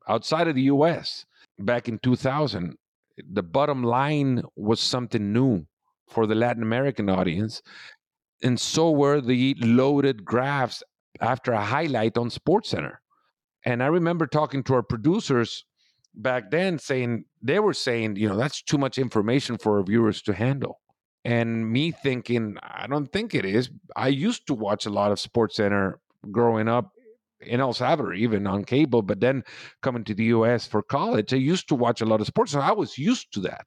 [0.08, 1.24] outside of the US
[1.58, 2.76] back in 2000,
[3.30, 5.66] the bottom line was something new
[6.08, 7.62] for the Latin American audience.
[8.42, 10.82] And so were the loaded graphs
[11.20, 12.96] after a highlight on SportsCenter.
[13.64, 15.64] And I remember talking to our producers
[16.14, 20.22] back then saying, they were saying, you know, that's too much information for our viewers
[20.22, 20.80] to handle.
[21.24, 23.70] And me thinking, I don't think it is.
[23.96, 25.94] I used to watch a lot of SportsCenter
[26.30, 26.92] growing up
[27.40, 29.42] in El Salvador, even on cable, but then
[29.82, 32.52] coming to the US for college, I used to watch a lot of sports.
[32.52, 33.66] So I was used to that.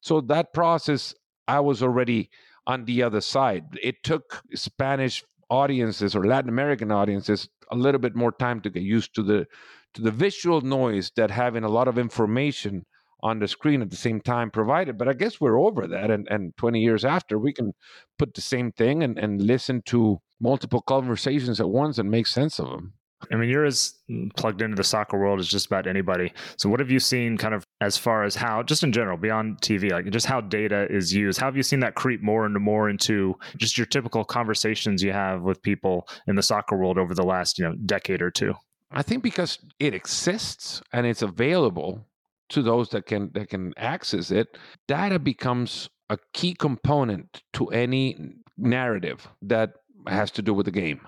[0.00, 1.14] So that process,
[1.48, 2.30] I was already
[2.66, 3.64] on the other side.
[3.82, 8.82] It took Spanish audiences or Latin American audiences a little bit more time to get
[8.82, 9.46] used to the
[9.94, 12.86] to the visual noise that having a lot of information
[13.22, 14.96] on the screen at the same time provided.
[14.96, 16.10] But I guess we're over that.
[16.10, 17.72] And, and 20 years after, we can
[18.18, 22.58] put the same thing and, and listen to multiple conversations at once and make sense
[22.58, 22.94] of them.
[23.30, 23.94] I mean, you're as
[24.36, 26.32] plugged into the soccer world as just about anybody.
[26.56, 29.60] So, what have you seen kind of as far as how, just in general, beyond
[29.60, 31.38] TV, like just how data is used?
[31.38, 35.12] How have you seen that creep more and more into just your typical conversations you
[35.12, 38.54] have with people in the soccer world over the last, you know, decade or two?
[38.90, 42.06] I think because it exists and it's available
[42.50, 48.34] to those that can that can access it, data becomes a key component to any
[48.58, 49.74] narrative that
[50.06, 51.00] has to do with the game.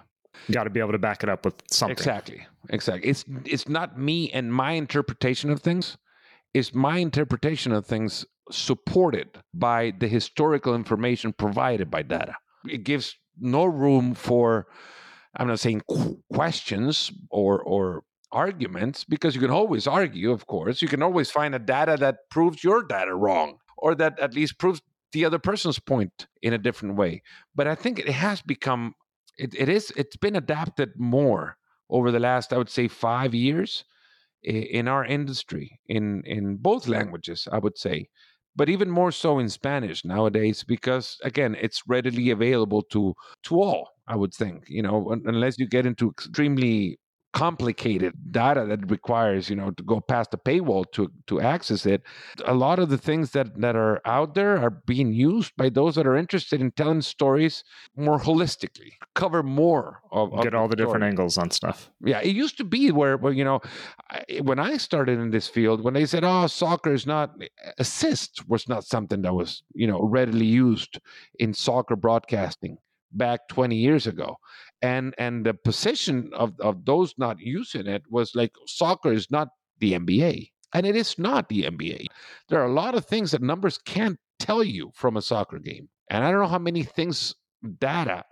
[0.51, 1.93] Got to be able to back it up with something.
[1.93, 2.47] Exactly.
[2.71, 3.09] Exactly.
[3.09, 5.97] It's it's not me and my interpretation of things.
[6.55, 12.35] It's my interpretation of things supported by the historical information provided by data.
[12.69, 14.67] It gives no room for
[15.37, 15.83] I'm not saying
[16.33, 20.83] questions or or arguments because you can always argue, of course.
[20.83, 24.59] You can always find a data that proves your data wrong or that at least
[24.59, 24.81] proves
[25.13, 27.23] the other person's point in a different way.
[27.55, 28.95] But I think it has become
[29.43, 31.57] it, it is it's been adapted more
[31.91, 33.85] over the last i would say five years
[34.43, 38.09] in our industry in in both languages i would say
[38.57, 43.89] but even more so in spanish nowadays because again it's readily available to to all
[44.07, 46.99] i would think you know unless you get into extremely
[47.33, 52.03] complicated data that requires you know to go past the paywall to to access it.
[52.45, 55.95] A lot of the things that that are out there are being used by those
[55.95, 57.65] that are interested in telling stories
[57.97, 61.91] more holistically cover more of, get all the, the different angles on stuff.
[62.05, 63.61] Yeah it used to be where, where you know
[64.11, 67.35] I, when i started in this field when they said oh soccer is not
[67.79, 70.99] assist was not something that was you know readily used
[71.39, 72.79] in soccer broadcasting
[73.13, 74.37] back 20 years ago
[74.81, 79.49] and and the position of of those not using it was like soccer is not
[79.79, 82.07] the NBA and it is not the NBA
[82.49, 85.89] there are a lot of things that numbers can't tell you from a soccer game
[86.11, 87.35] and i don't know how many things
[87.79, 88.25] data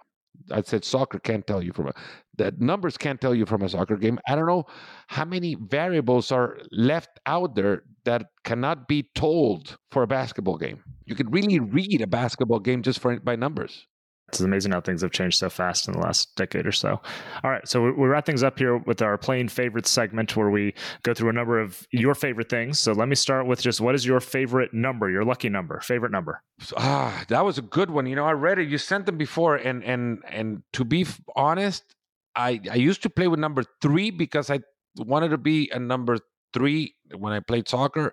[0.50, 1.94] I said soccer can't tell you from a
[2.38, 4.18] that numbers can't tell you from a soccer game.
[4.26, 4.64] I don't know
[5.08, 10.82] how many variables are left out there that cannot be told for a basketball game.
[11.04, 13.86] You could really read a basketball game just for by numbers.
[14.32, 17.00] It's amazing how things have changed so fast in the last decade or so.
[17.42, 20.50] All right, so we, we wrap things up here with our playing favorites segment where
[20.50, 22.78] we go through a number of your favorite things.
[22.78, 26.12] So let me start with just what is your favorite number, your lucky number, favorite
[26.12, 26.42] number?
[26.76, 28.06] Ah, that was a good one.
[28.06, 28.68] You know, I read it.
[28.68, 31.94] You sent them before, and and and to be honest,
[32.34, 34.60] I I used to play with number three because I
[34.96, 36.18] wanted to be a number
[36.52, 38.12] three when I played soccer,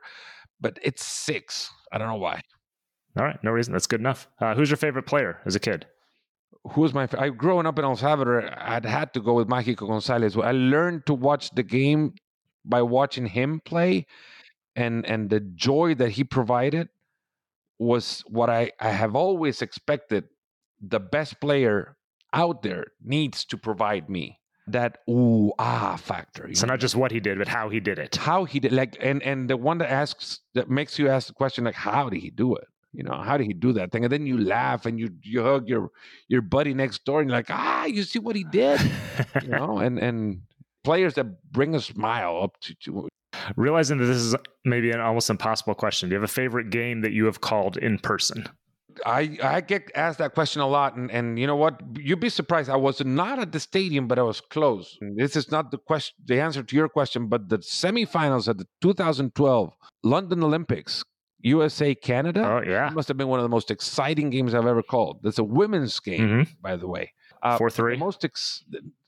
[0.60, 1.70] but it's six.
[1.92, 2.42] I don't know why.
[3.18, 3.74] All right, no reason.
[3.74, 4.28] That's good enough.
[4.40, 5.88] Uh, who's your favorite player as a kid?
[6.72, 9.88] Who was my I growing up in El Salvador, I'd had to go with Mágico
[9.90, 10.42] González.
[10.44, 12.14] I learned to watch the game
[12.66, 14.06] by watching him play
[14.78, 16.90] and and the joy that he provided
[17.80, 20.26] was what I, I have always expected
[20.80, 21.98] the best player
[22.34, 26.50] out there needs to provide me that ooh ah factor.
[26.54, 26.74] So know?
[26.74, 28.16] not just what he did, but how he did it.
[28.16, 31.34] how he did like and and the one that asks that makes you ask the
[31.34, 34.04] question like how did he do it you know how did he do that thing
[34.04, 35.90] and then you laugh and you you hug your
[36.28, 38.80] your buddy next door and you're like ah you see what he did
[39.42, 40.42] you know and and
[40.84, 43.08] players that bring a smile up to, to
[43.56, 46.10] Realizing that this is maybe an almost impossible question.
[46.10, 48.48] Do you have a favorite game that you have called in person?
[49.06, 51.80] I I get asked that question a lot, and and you know what?
[51.96, 52.70] You'd be surprised.
[52.70, 54.98] I was not at the stadium, but I was close.
[55.02, 58.58] And this is not the question, the answer to your question, but the semifinals at
[58.58, 59.74] the 2012
[60.04, 61.04] London Olympics,
[61.56, 62.42] USA Canada.
[62.46, 65.20] Oh yeah, It must have been one of the most exciting games I've ever called.
[65.24, 66.48] That's a women's game, Mhm.
[66.62, 67.14] by the way.
[67.42, 67.98] Uh, four three.
[67.98, 68.64] most, ex-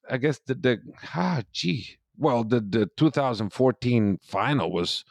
[0.10, 0.74] I guess the the
[1.16, 5.04] ah gee, well the the 2014 final was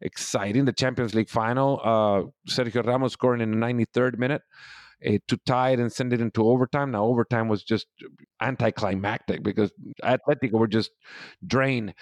[0.00, 0.64] exciting.
[0.64, 4.42] The Champions League final, uh, Sergio Ramos scoring in the 93rd minute
[5.28, 6.90] to tie it and send it into overtime.
[6.92, 7.86] Now overtime was just
[8.40, 10.90] anticlimactic because Atletico were just
[11.46, 11.94] drained.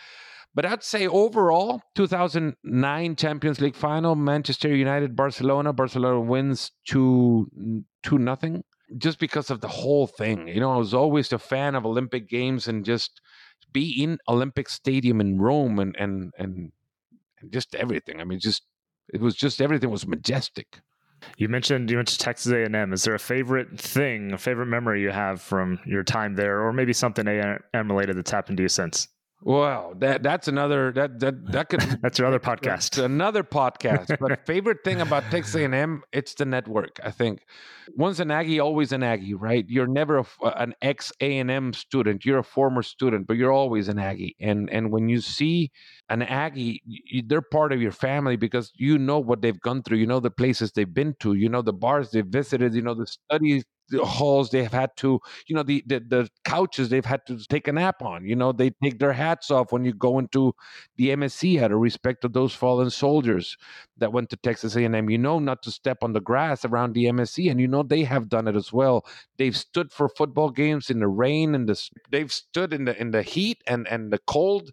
[0.55, 5.73] But I'd say overall, 2009 Champions League final, Manchester United, Barcelona.
[5.73, 7.49] Barcelona wins two
[8.03, 8.65] two nothing.
[8.99, 12.29] Just because of the whole thing, you know, I was always a fan of Olympic
[12.29, 13.21] Games and just
[13.73, 16.73] be in Olympic Stadium in Rome and and and,
[17.41, 18.21] and just everything.
[18.21, 18.65] I mean, just
[19.15, 20.81] it was just everything was majestic.
[21.37, 22.93] You mentioned you mentioned Texas A&M.
[22.93, 26.73] Is there a favorite thing, a favorite memory you have from your time there, or
[26.73, 29.07] maybe something A&M related that's happened to you since?
[29.43, 33.03] Well, that that's another that that that could that's another other podcast.
[33.03, 34.19] another podcast.
[34.21, 37.01] but favorite thing about Texas A&M, it's the network.
[37.03, 37.47] I think
[37.97, 39.65] once an Aggie, always an Aggie, right?
[39.67, 40.27] You're never a,
[40.57, 42.27] an ex A&M student.
[42.27, 44.37] You're a former student, but you're always an Aggie.
[44.41, 45.71] And and when you see
[46.11, 49.99] an Aggie, you, they're part of your family because you know what they've gone through.
[49.99, 51.33] You know the places they've been to.
[51.33, 52.75] You know the bars they've visited.
[52.75, 56.89] You know the studies the halls they've had to you know the, the, the couches
[56.89, 59.85] they've had to take a nap on you know they take their hats off when
[59.85, 60.55] you go into
[60.97, 63.57] the msc out of respect to those fallen soldiers
[63.99, 67.05] that went to texas a&m you know not to step on the grass around the
[67.07, 69.05] msc and you know they have done it as well.
[69.39, 73.11] They've stood for football games in the rain and the they've stood in the in
[73.11, 74.71] the heat and and the cold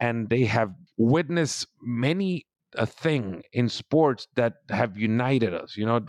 [0.00, 2.46] and they have witnessed many
[2.76, 5.76] a thing in sports that have united us.
[5.76, 6.00] You know,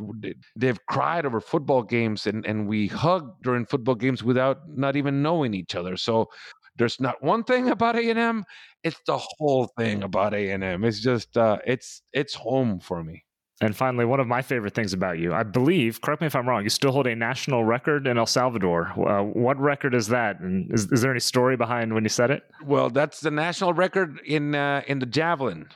[0.55, 5.21] they've cried over football games and, and we hug during football games without not even
[5.21, 5.97] knowing each other.
[5.97, 6.29] So
[6.77, 8.43] there's not one thing about A&M,
[8.83, 10.83] it's the whole thing about A&M.
[10.83, 13.23] It's just uh, it's it's home for me.
[13.61, 16.49] And finally, one of my favorite things about you, I believe, correct me if I'm
[16.49, 18.91] wrong, you still hold a national record in El Salvador.
[18.99, 20.39] Uh, what record is that?
[20.41, 22.43] And is, is, there any story behind when you said it?
[22.65, 25.67] Well, that's the national record in uh, in the javelin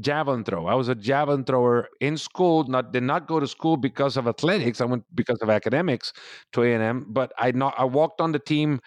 [0.00, 0.66] javelin throw.
[0.66, 2.64] I was a javelin thrower in school.
[2.64, 4.80] Not did not go to school because of athletics.
[4.80, 6.12] I went because of academics
[6.52, 7.06] to A and M.
[7.08, 8.80] But I not I walked on the team,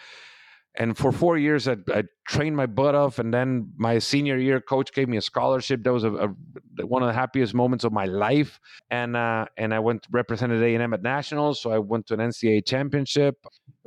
[0.76, 3.20] and for four years I, I, trained my butt off.
[3.20, 5.84] And then my senior year, coach gave me a scholarship.
[5.84, 8.60] That was a, a one of the happiest moments of my life.
[8.90, 11.62] And uh, and I went represented A and M at nationals.
[11.62, 13.36] So I went to an NCAA championship.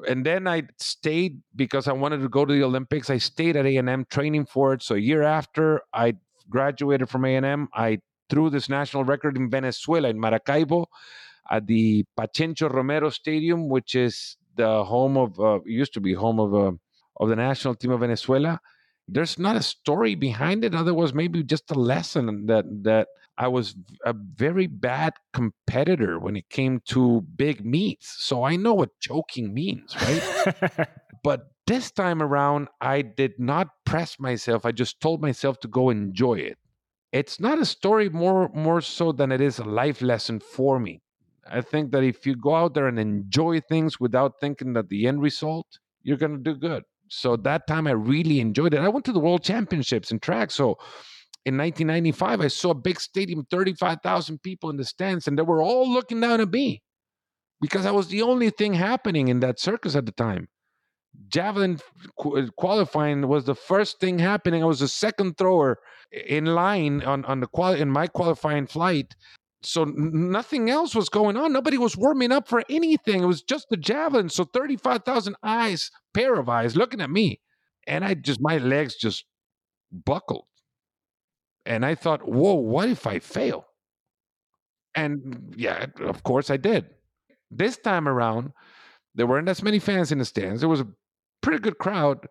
[0.09, 3.11] And then I stayed because I wanted to go to the Olympics.
[3.11, 4.83] I stayed at A and M training for it.
[4.83, 6.15] So a year after, I
[6.51, 10.87] graduated from A&M, I threw this national record in Venezuela, in Maracaibo,
[11.51, 16.39] at the Pachencho Romero Stadium, which is the home of, uh, used to be home
[16.39, 16.73] of, uh,
[17.19, 18.61] of the national team of Venezuela.
[19.09, 20.75] There's not a story behind it.
[20.75, 26.49] Otherwise, maybe just a lesson that that I was a very bad competitor when it
[26.51, 28.17] came to big meets.
[28.19, 30.89] So I know what choking means, right?
[31.25, 34.67] but this time around, I did not press myself.
[34.67, 36.59] I just told myself to go enjoy it.
[37.13, 41.01] It's not a story more more so than it is a life lesson for me.
[41.49, 45.07] I think that if you go out there and enjoy things without thinking that the
[45.07, 46.83] end result, you're going to do good.
[47.07, 48.81] So that time I really enjoyed it.
[48.81, 50.51] I went to the World Championships in track.
[50.51, 50.77] So
[51.45, 55.63] in 1995, I saw a big stadium, 35,000 people in the stands, and they were
[55.63, 56.83] all looking down at me
[57.61, 60.49] because I was the only thing happening in that circus at the time
[61.29, 61.79] javelin
[62.25, 64.63] uh, qualifying was the first thing happening.
[64.63, 65.79] I was the second thrower
[66.13, 69.15] in line on on the quali- in my qualifying flight.
[69.63, 71.53] So nothing else was going on.
[71.53, 73.23] Nobody was warming up for anything.
[73.23, 74.31] It was just the javelin.
[74.31, 77.41] So 35,000 eyes, pair of eyes looking at me.
[77.87, 79.25] And I just my legs just
[79.93, 80.47] buckled.
[81.67, 83.67] And I thought, "Whoa, what if I fail?"
[84.95, 86.87] And yeah, of course I did.
[87.51, 88.53] This time around,
[89.15, 90.61] there weren't as many fans in the stands.
[90.61, 90.85] There was
[91.41, 92.27] pretty good crowd,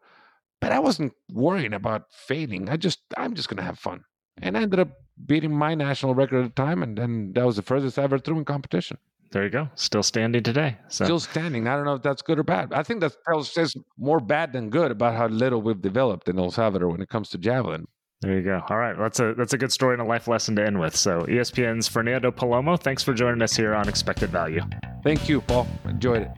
[0.62, 2.69] but I wasn't worrying about failing.
[2.69, 4.04] I just I'm just gonna have fun.
[4.41, 4.89] And I ended up
[5.26, 8.19] beating my national record at the time, and then that was the furthest I ever
[8.19, 8.98] threw in competition.
[9.32, 9.69] There you go.
[9.76, 10.78] Still standing today.
[10.88, 11.06] So.
[11.06, 11.67] Still standing.
[11.67, 12.74] I don't know if that's good or bad.
[12.74, 13.13] I think that
[13.45, 17.10] says more bad than good about how little we've developed in El Salvador when it
[17.10, 17.86] comes to javelin.
[18.22, 18.62] There you go.
[18.69, 20.93] All right, that's a that's a good story and a life lesson to end with.
[20.95, 24.62] So ESPN's Fernando Palomo, thanks for joining us here on Expected Value.
[25.04, 25.67] Thank you, Paul.
[25.86, 26.30] Enjoyed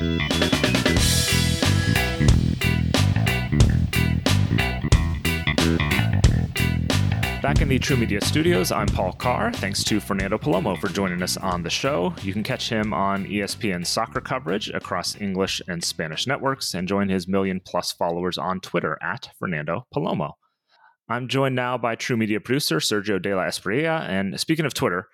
[0.00, 0.43] it.
[7.44, 9.52] Back in the True Media studios, I'm Paul Carr.
[9.52, 12.14] Thanks to Fernando Palomo for joining us on the show.
[12.22, 17.10] You can catch him on ESPN soccer coverage across English and Spanish networks and join
[17.10, 20.32] his million plus followers on Twitter at Fernando Palomo.
[21.10, 24.08] I'm joined now by True Media producer Sergio De La Espriella.
[24.08, 25.08] And speaking of Twitter,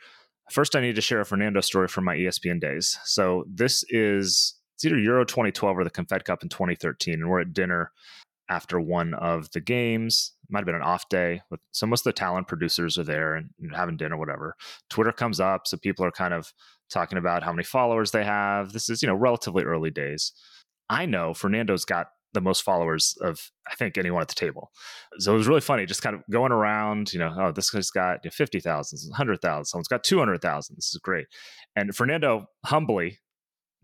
[0.53, 2.97] first I need to share a Fernando story from my ESPN days.
[3.07, 7.41] So this is it's either Euro 2012 or the Confed Cup in 2013, and we're
[7.41, 7.91] at dinner
[8.51, 10.35] after one of the games.
[10.43, 11.41] It might have been an off day.
[11.71, 14.57] So most of the talent producers are there and having dinner, whatever.
[14.91, 16.53] Twitter comes up, so people are kind of
[16.91, 18.73] talking about how many followers they have.
[18.73, 20.33] This is, you know, relatively early days.
[20.91, 24.71] I know Fernando's got the most followers of I think anyone at the table.
[25.19, 27.13] So it was really funny, just kind of going around.
[27.13, 29.67] You know, oh, this guy's got fifty thousand, hundred thousand.
[29.67, 30.77] Someone's got two hundred thousand.
[30.77, 31.27] This is great.
[31.77, 33.19] And Fernando humbly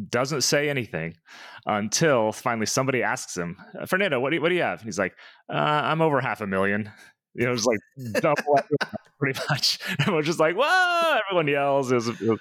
[0.08, 1.16] doesn't say anything
[1.64, 4.80] until finally somebody asks him, Fernando, what do you, what do you have?
[4.80, 5.14] And he's like,
[5.52, 6.90] uh, I'm over half a million.
[7.34, 7.78] You know, it's like
[8.22, 8.60] double
[9.18, 9.78] pretty much.
[10.06, 11.18] And we're just like, whoa!
[11.28, 11.90] Everyone yells.
[11.90, 12.40] It was, it was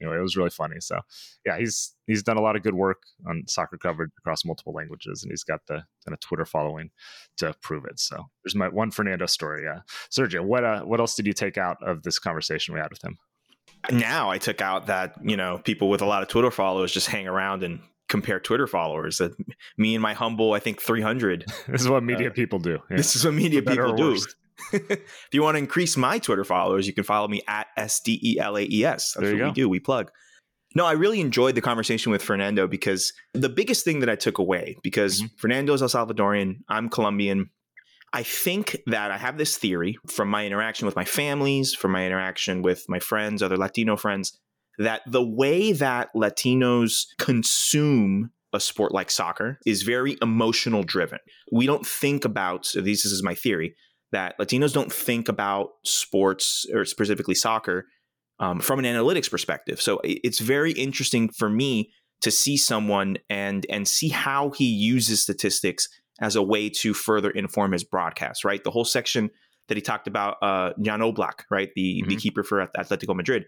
[0.00, 0.76] anyway, it was really funny.
[0.80, 1.00] So
[1.46, 5.22] yeah, he's he's done a lot of good work on soccer coverage across multiple languages,
[5.22, 6.90] and he's got the kind of Twitter following
[7.38, 7.98] to prove it.
[7.98, 9.64] So there's my one Fernando story.
[9.64, 9.80] Yeah,
[10.10, 13.02] Sergio, what uh, what else did you take out of this conversation we had with
[13.02, 13.18] him?
[13.90, 17.08] Now I took out that you know people with a lot of Twitter followers just
[17.08, 19.18] hang around and compare Twitter followers.
[19.18, 19.32] That
[19.76, 21.46] me and my humble, I think 300.
[21.68, 22.78] this is what media uh, people do.
[22.90, 22.96] Yeah.
[22.96, 24.18] This is what media people do.
[24.72, 28.20] if you want to increase my Twitter followers, you can follow me at S D
[28.22, 29.14] E L A E S.
[29.14, 29.46] That's what go.
[29.46, 29.68] we do.
[29.68, 30.10] We plug.
[30.74, 34.38] No, I really enjoyed the conversation with Fernando because the biggest thing that I took
[34.38, 35.36] away, because mm-hmm.
[35.36, 37.50] Fernando is El Salvadorian, I'm Colombian.
[38.12, 42.04] I think that I have this theory from my interaction with my families, from my
[42.04, 44.38] interaction with my friends, other Latino friends,
[44.78, 51.18] that the way that Latinos consume a sport like soccer is very emotional driven.
[51.50, 53.74] We don't think about, so this is my theory,
[54.12, 57.86] that Latinos don't think about sports or specifically soccer
[58.40, 59.80] um, from an analytics perspective.
[59.80, 61.90] So it's very interesting for me
[62.20, 65.88] to see someone and and see how he uses statistics
[66.22, 68.44] as a way to further inform his broadcast.
[68.44, 69.30] Right, the whole section
[69.68, 72.08] that he talked about uh, Jan Oblak, right, the mm-hmm.
[72.08, 73.44] the keeper for Atletico Madrid.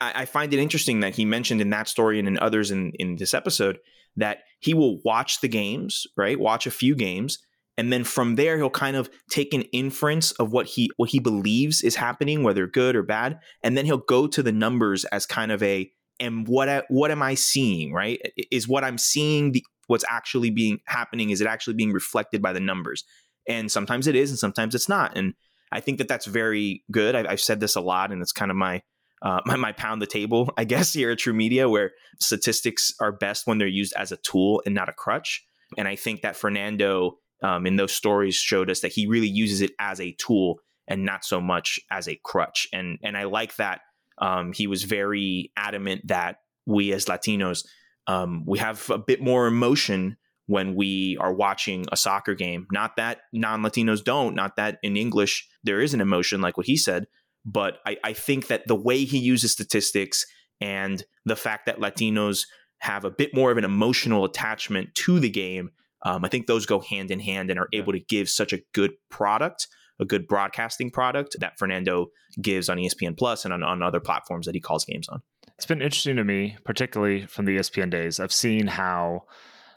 [0.00, 2.92] I, I find it interesting that he mentioned in that story and in others in
[2.98, 3.78] in this episode
[4.16, 7.38] that he will watch the games, right, watch a few games
[7.80, 11.18] and then from there he'll kind of take an inference of what he what he
[11.18, 15.24] believes is happening whether good or bad and then he'll go to the numbers as
[15.24, 15.90] kind of a
[16.20, 20.50] and what I, what am i seeing right is what i'm seeing the what's actually
[20.50, 23.04] being happening is it actually being reflected by the numbers.
[23.48, 25.16] And sometimes it is and sometimes it's not.
[25.16, 25.34] And
[25.72, 27.14] i think that that's very good.
[27.14, 28.82] I've, I've said this a lot and it's kind of my
[29.22, 33.12] uh, my, my pound the table i guess here at True Media, where statistics are
[33.12, 35.44] best when they're used as a tool and not a crutch.
[35.76, 39.60] And i think that fernando um, in those stories showed us that he really uses
[39.60, 42.68] it as a tool and not so much as a crutch.
[42.72, 43.80] And and I like that
[44.18, 46.36] um, he was very adamant that
[46.66, 47.66] we as Latinos
[48.10, 52.66] um, we have a bit more emotion when we are watching a soccer game.
[52.72, 56.66] Not that non Latinos don't, not that in English there is an emotion like what
[56.66, 57.06] he said,
[57.44, 60.26] but I, I think that the way he uses statistics
[60.60, 62.46] and the fact that Latinos
[62.78, 65.70] have a bit more of an emotional attachment to the game
[66.02, 68.60] um, I think those go hand in hand and are able to give such a
[68.72, 69.68] good product,
[70.00, 72.06] a good broadcasting product that Fernando
[72.40, 75.22] gives on ESPN Plus and on, on other platforms that he calls games on.
[75.60, 78.18] It's been interesting to me, particularly from the ESPN days.
[78.18, 79.24] I've seen how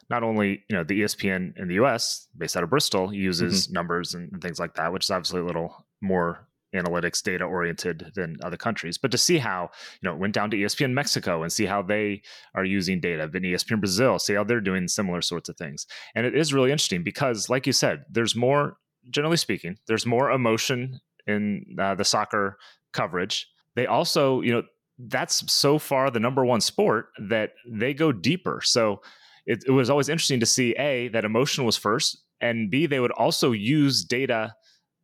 [0.10, 3.74] not only you know the ESPN in the US, based out of Bristol, uses mm-hmm.
[3.74, 8.14] numbers and, and things like that, which is obviously a little more analytics data oriented
[8.16, 9.70] than other countries but to see how
[10.02, 12.20] you know it went down to espn mexico and see how they
[12.56, 16.26] are using data then espn brazil see how they're doing similar sorts of things and
[16.26, 18.78] it is really interesting because like you said there's more
[19.12, 22.58] generally speaking there's more emotion in uh, the soccer
[22.92, 24.64] coverage they also you know
[25.00, 29.02] that's so far the number one sport that they go deeper so
[29.46, 33.00] it, it was always interesting to see a that emotion was first and b they
[33.00, 34.54] would also use data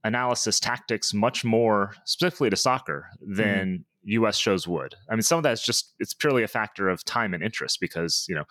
[0.03, 3.81] analysis tactics much more specifically to soccer than mm-hmm.
[4.03, 4.95] US shows would.
[5.09, 8.25] I mean, some of that's just it's purely a factor of time and interest because
[8.27, 8.43] you know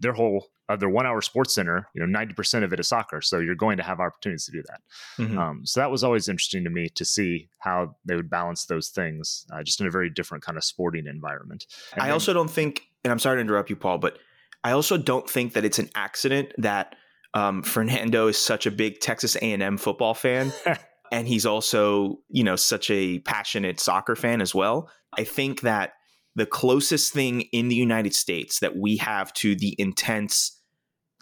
[0.00, 2.88] their whole uh, their one hour sports center, you know, ninety percent of it is
[2.88, 4.80] soccer, so you're going to have opportunities to do that.
[5.22, 5.38] Mm-hmm.
[5.38, 8.88] Um, so that was always interesting to me to see how they would balance those
[8.88, 11.66] things, uh, just in a very different kind of sporting environment.
[11.92, 14.18] And I then, also don't think, and I'm sorry to interrupt you, Paul, but
[14.62, 16.94] I also don't think that it's an accident that
[17.34, 20.52] um, Fernando is such a big Texas A&M football fan
[21.10, 24.90] and he's also, you know, such a passionate soccer fan as well.
[25.16, 25.92] I think that
[26.36, 30.56] the closest thing in the United States that we have to the intense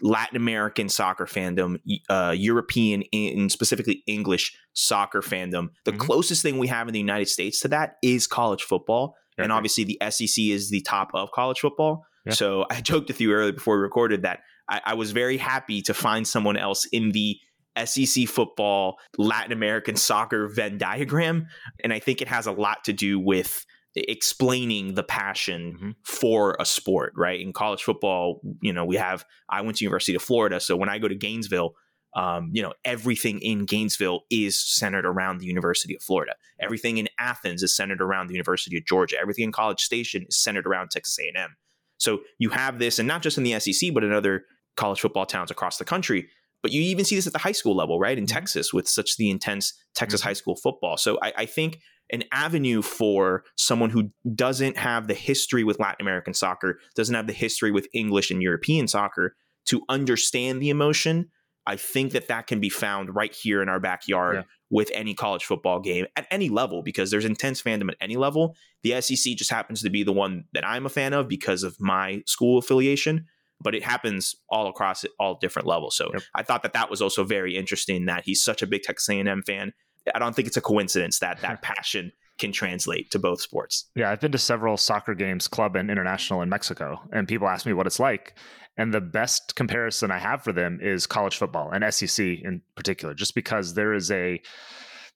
[0.00, 6.00] Latin American soccer fandom, uh, European and specifically English soccer fandom, the mm-hmm.
[6.00, 9.16] closest thing we have in the United States to that is college football.
[9.38, 12.04] And obviously, the SEC is the top of college football.
[12.26, 12.32] Yeah.
[12.32, 15.80] So I joked with you earlier before we recorded that I, I was very happy
[15.82, 17.38] to find someone else in the
[17.86, 21.46] SEC football, Latin American soccer Venn diagram.
[21.82, 23.64] And I think it has a lot to do with
[23.94, 25.90] explaining the passion mm-hmm.
[26.04, 27.40] for a sport, right?
[27.40, 30.60] In college football, you know, we have, I went to University of Florida.
[30.60, 31.74] So when I go to Gainesville,
[32.16, 36.32] um, you know, everything in Gainesville is centered around the University of Florida.
[36.60, 39.16] Everything in Athens is centered around the University of Georgia.
[39.20, 41.56] Everything in College Station is centered around Texas A&M.
[41.98, 44.44] So you have this, and not just in the SEC, but in other
[44.76, 46.28] college football towns across the country.
[46.62, 48.18] But you even see this at the high school level, right?
[48.18, 48.34] In mm-hmm.
[48.34, 50.28] Texas, with such the intense Texas mm-hmm.
[50.28, 50.96] high school football.
[50.96, 51.78] So I, I think
[52.10, 57.26] an avenue for someone who doesn't have the history with Latin American soccer, doesn't have
[57.26, 59.36] the history with English and European soccer
[59.66, 61.30] to understand the emotion.
[61.66, 64.42] I think that that can be found right here in our backyard yeah.
[64.70, 68.56] with any college football game at any level because there's intense fandom at any level.
[68.82, 71.78] The SEC just happens to be the one that I'm a fan of because of
[71.78, 73.26] my school affiliation,
[73.60, 75.96] but it happens all across all different levels.
[75.96, 76.22] So yep.
[76.34, 79.42] I thought that that was also very interesting that he's such a big Texas A&M
[79.42, 79.72] fan
[80.14, 83.90] I don't think it's a coincidence that that passion can translate to both sports.
[83.96, 87.66] Yeah, I've been to several soccer games, club and international in Mexico, and people ask
[87.66, 88.34] me what it's like.
[88.76, 93.12] And the best comparison I have for them is college football and SEC in particular,
[93.12, 94.40] just because there is a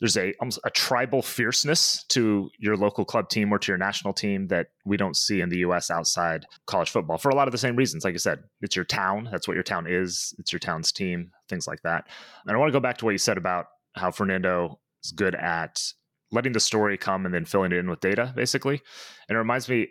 [0.02, 4.12] there's a almost a tribal fierceness to your local club team or to your national
[4.12, 7.52] team that we don't see in the US outside college football for a lot of
[7.52, 8.04] the same reasons.
[8.04, 9.28] Like I said, it's your town.
[9.30, 10.34] That's what your town is.
[10.40, 12.08] It's your town's team, things like that.
[12.44, 15.36] And I want to go back to what you said about how Fernando is good
[15.36, 15.80] at
[16.32, 18.82] letting the story come and then filling it in with data, basically.
[19.28, 19.86] And it reminds me,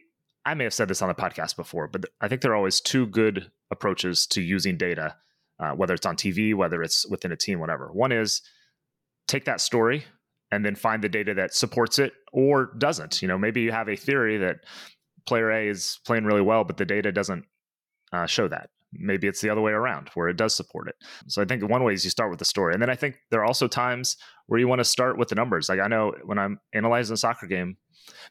[0.46, 2.82] I may have said this on the podcast before, but I think there are always
[2.82, 5.16] two good approaches to using data,
[5.58, 7.94] uh, whether it's on TV, whether it's within a team, whatever.
[7.94, 8.42] One is
[9.32, 10.04] take that story
[10.52, 13.22] and then find the data that supports it or doesn't.
[13.22, 14.58] You know, maybe you have a theory that
[15.26, 17.46] player A is playing really well, but the data doesn't
[18.12, 20.96] uh, show that maybe it's the other way around where it does support it.
[21.28, 22.74] So I think one way is you start with the story.
[22.74, 24.18] And then I think there are also times
[24.48, 25.70] where you want to start with the numbers.
[25.70, 27.78] Like I know when I'm analyzing a soccer game,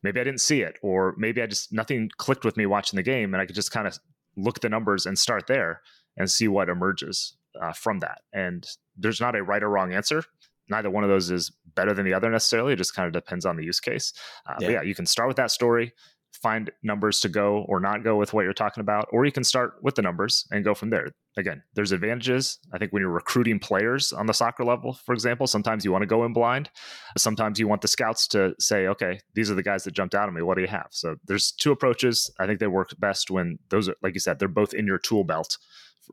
[0.03, 3.03] maybe I didn't see it, or maybe I just nothing clicked with me watching the
[3.03, 3.99] game, and I could just kind of
[4.37, 5.81] look at the numbers and start there
[6.17, 8.21] and see what emerges uh, from that.
[8.33, 10.25] And there's not a right or wrong answer.
[10.71, 12.73] Neither one of those is better than the other necessarily.
[12.73, 14.13] It just kind of depends on the use case.
[14.49, 14.67] Uh, yeah.
[14.67, 15.93] But yeah, you can start with that story,
[16.33, 19.45] find numbers to go or not go with what you're talking about, or you can
[19.45, 21.09] start with the numbers and go from there.
[21.37, 22.59] Again, there's advantages.
[22.73, 26.03] I think when you're recruiting players on the soccer level, for example, sometimes you want
[26.03, 26.71] to go in blind.
[27.17, 30.29] Sometimes you want the scouts to say, okay, these are the guys that jumped out
[30.29, 30.43] at me.
[30.43, 30.89] What do you have?
[30.91, 32.31] So there's two approaches.
[32.39, 34.99] I think they work best when those are, like you said, they're both in your
[34.99, 35.57] tool belt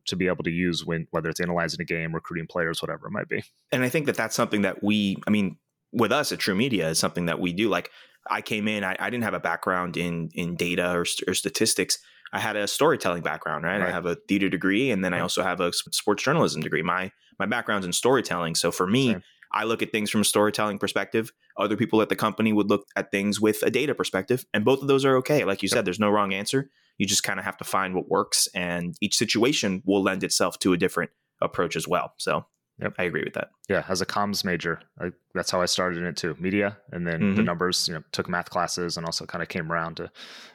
[0.06, 3.12] to be able to use when whether it's analyzing a game, recruiting players, whatever it
[3.12, 3.43] might be.
[3.72, 5.58] And I think that that's something that we, I mean,
[5.91, 7.70] with us at True Media is something that we do.
[7.70, 7.91] Like
[8.30, 12.00] I came in, I, I didn't have a background in in data or, or, statistics.
[12.34, 13.80] I had a storytelling background, right?
[13.80, 13.88] right?
[13.88, 16.82] I have a theater degree, and then I also have a sports journalism degree.
[16.82, 19.24] My my background's in storytelling, so for me, Same.
[19.54, 21.32] I look at things from a storytelling perspective.
[21.58, 24.82] Other people at the company would look at things with a data perspective, and both
[24.82, 25.45] of those are okay.
[25.45, 25.78] Like you yep.
[25.78, 26.70] said, there's no wrong answer.
[26.98, 30.60] You just kind of have to find what works, and each situation will lend itself
[30.60, 32.14] to a different approach as well.
[32.18, 32.45] So
[32.80, 32.93] Yep.
[33.00, 33.50] I agree with that.
[33.70, 37.08] Yeah, as a comms major, I, that's how I started in it too, media, and
[37.08, 37.36] then mm-hmm.
[37.36, 37.88] the numbers.
[37.88, 40.12] You know, took math classes and also kind of came around to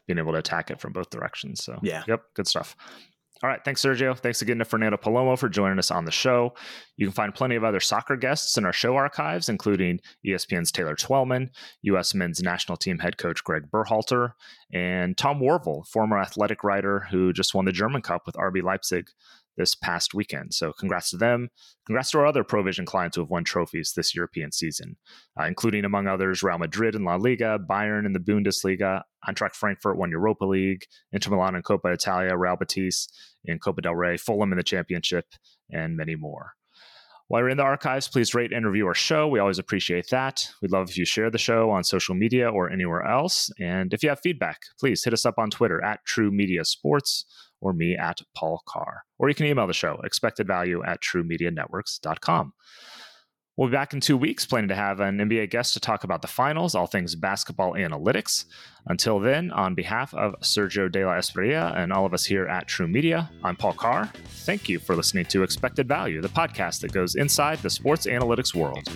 [0.07, 1.65] being able to attack it from both directions.
[1.65, 2.77] So yeah, yep, good stuff.
[3.43, 4.17] All right, thanks, Sergio.
[4.17, 6.55] Thanks again to Fernando Palomo for joining us on the show.
[6.97, 10.95] You can find plenty of other soccer guests in our show archives, including ESPN's Taylor
[10.95, 11.51] Twellman,
[11.83, 12.15] U.S.
[12.15, 14.35] men's national team head coach Greg Berhalter,
[14.73, 19.09] and Tom Worville, former athletic writer who just won the German Cup with RB Leipzig
[19.57, 20.55] this past weekend.
[20.55, 21.49] So congrats to them.
[21.87, 24.97] Congrats to our other Provision clients who have won trophies this European season,
[25.39, 29.99] uh, including among others Real Madrid in La Liga, Bayern in the Bundesliga, Eintracht Frankfurt
[29.99, 33.09] won Europa League, Inter Milan in Coppa Italia, Real Betis
[33.45, 35.27] in Copa del Rey, Fulham in the Championship,
[35.71, 36.53] and many more.
[37.29, 39.27] While you're in the archives, please rate and review our show.
[39.27, 40.51] We always appreciate that.
[40.61, 43.51] We'd love if you share the show on social media or anywhere else.
[43.59, 47.25] And if you have feedback, please hit us up on Twitter at True Media Sports
[47.63, 49.05] or me at Paul Carr.
[49.19, 52.53] Or you can email the show, expectedvalue at truemedianetworks.com.
[53.57, 56.23] We'll be back in two weeks, planning to have an NBA guest to talk about
[56.23, 58.47] the finals, all things basketball analytics.
[58.87, 62.67] Until then, on behalf of Sergio De La Espriella and all of us here at
[62.67, 64.11] True Media, I'm Paul Carr.
[64.27, 68.55] Thank you for listening to Expected Value, the podcast that goes inside the sports analytics
[68.55, 68.89] world.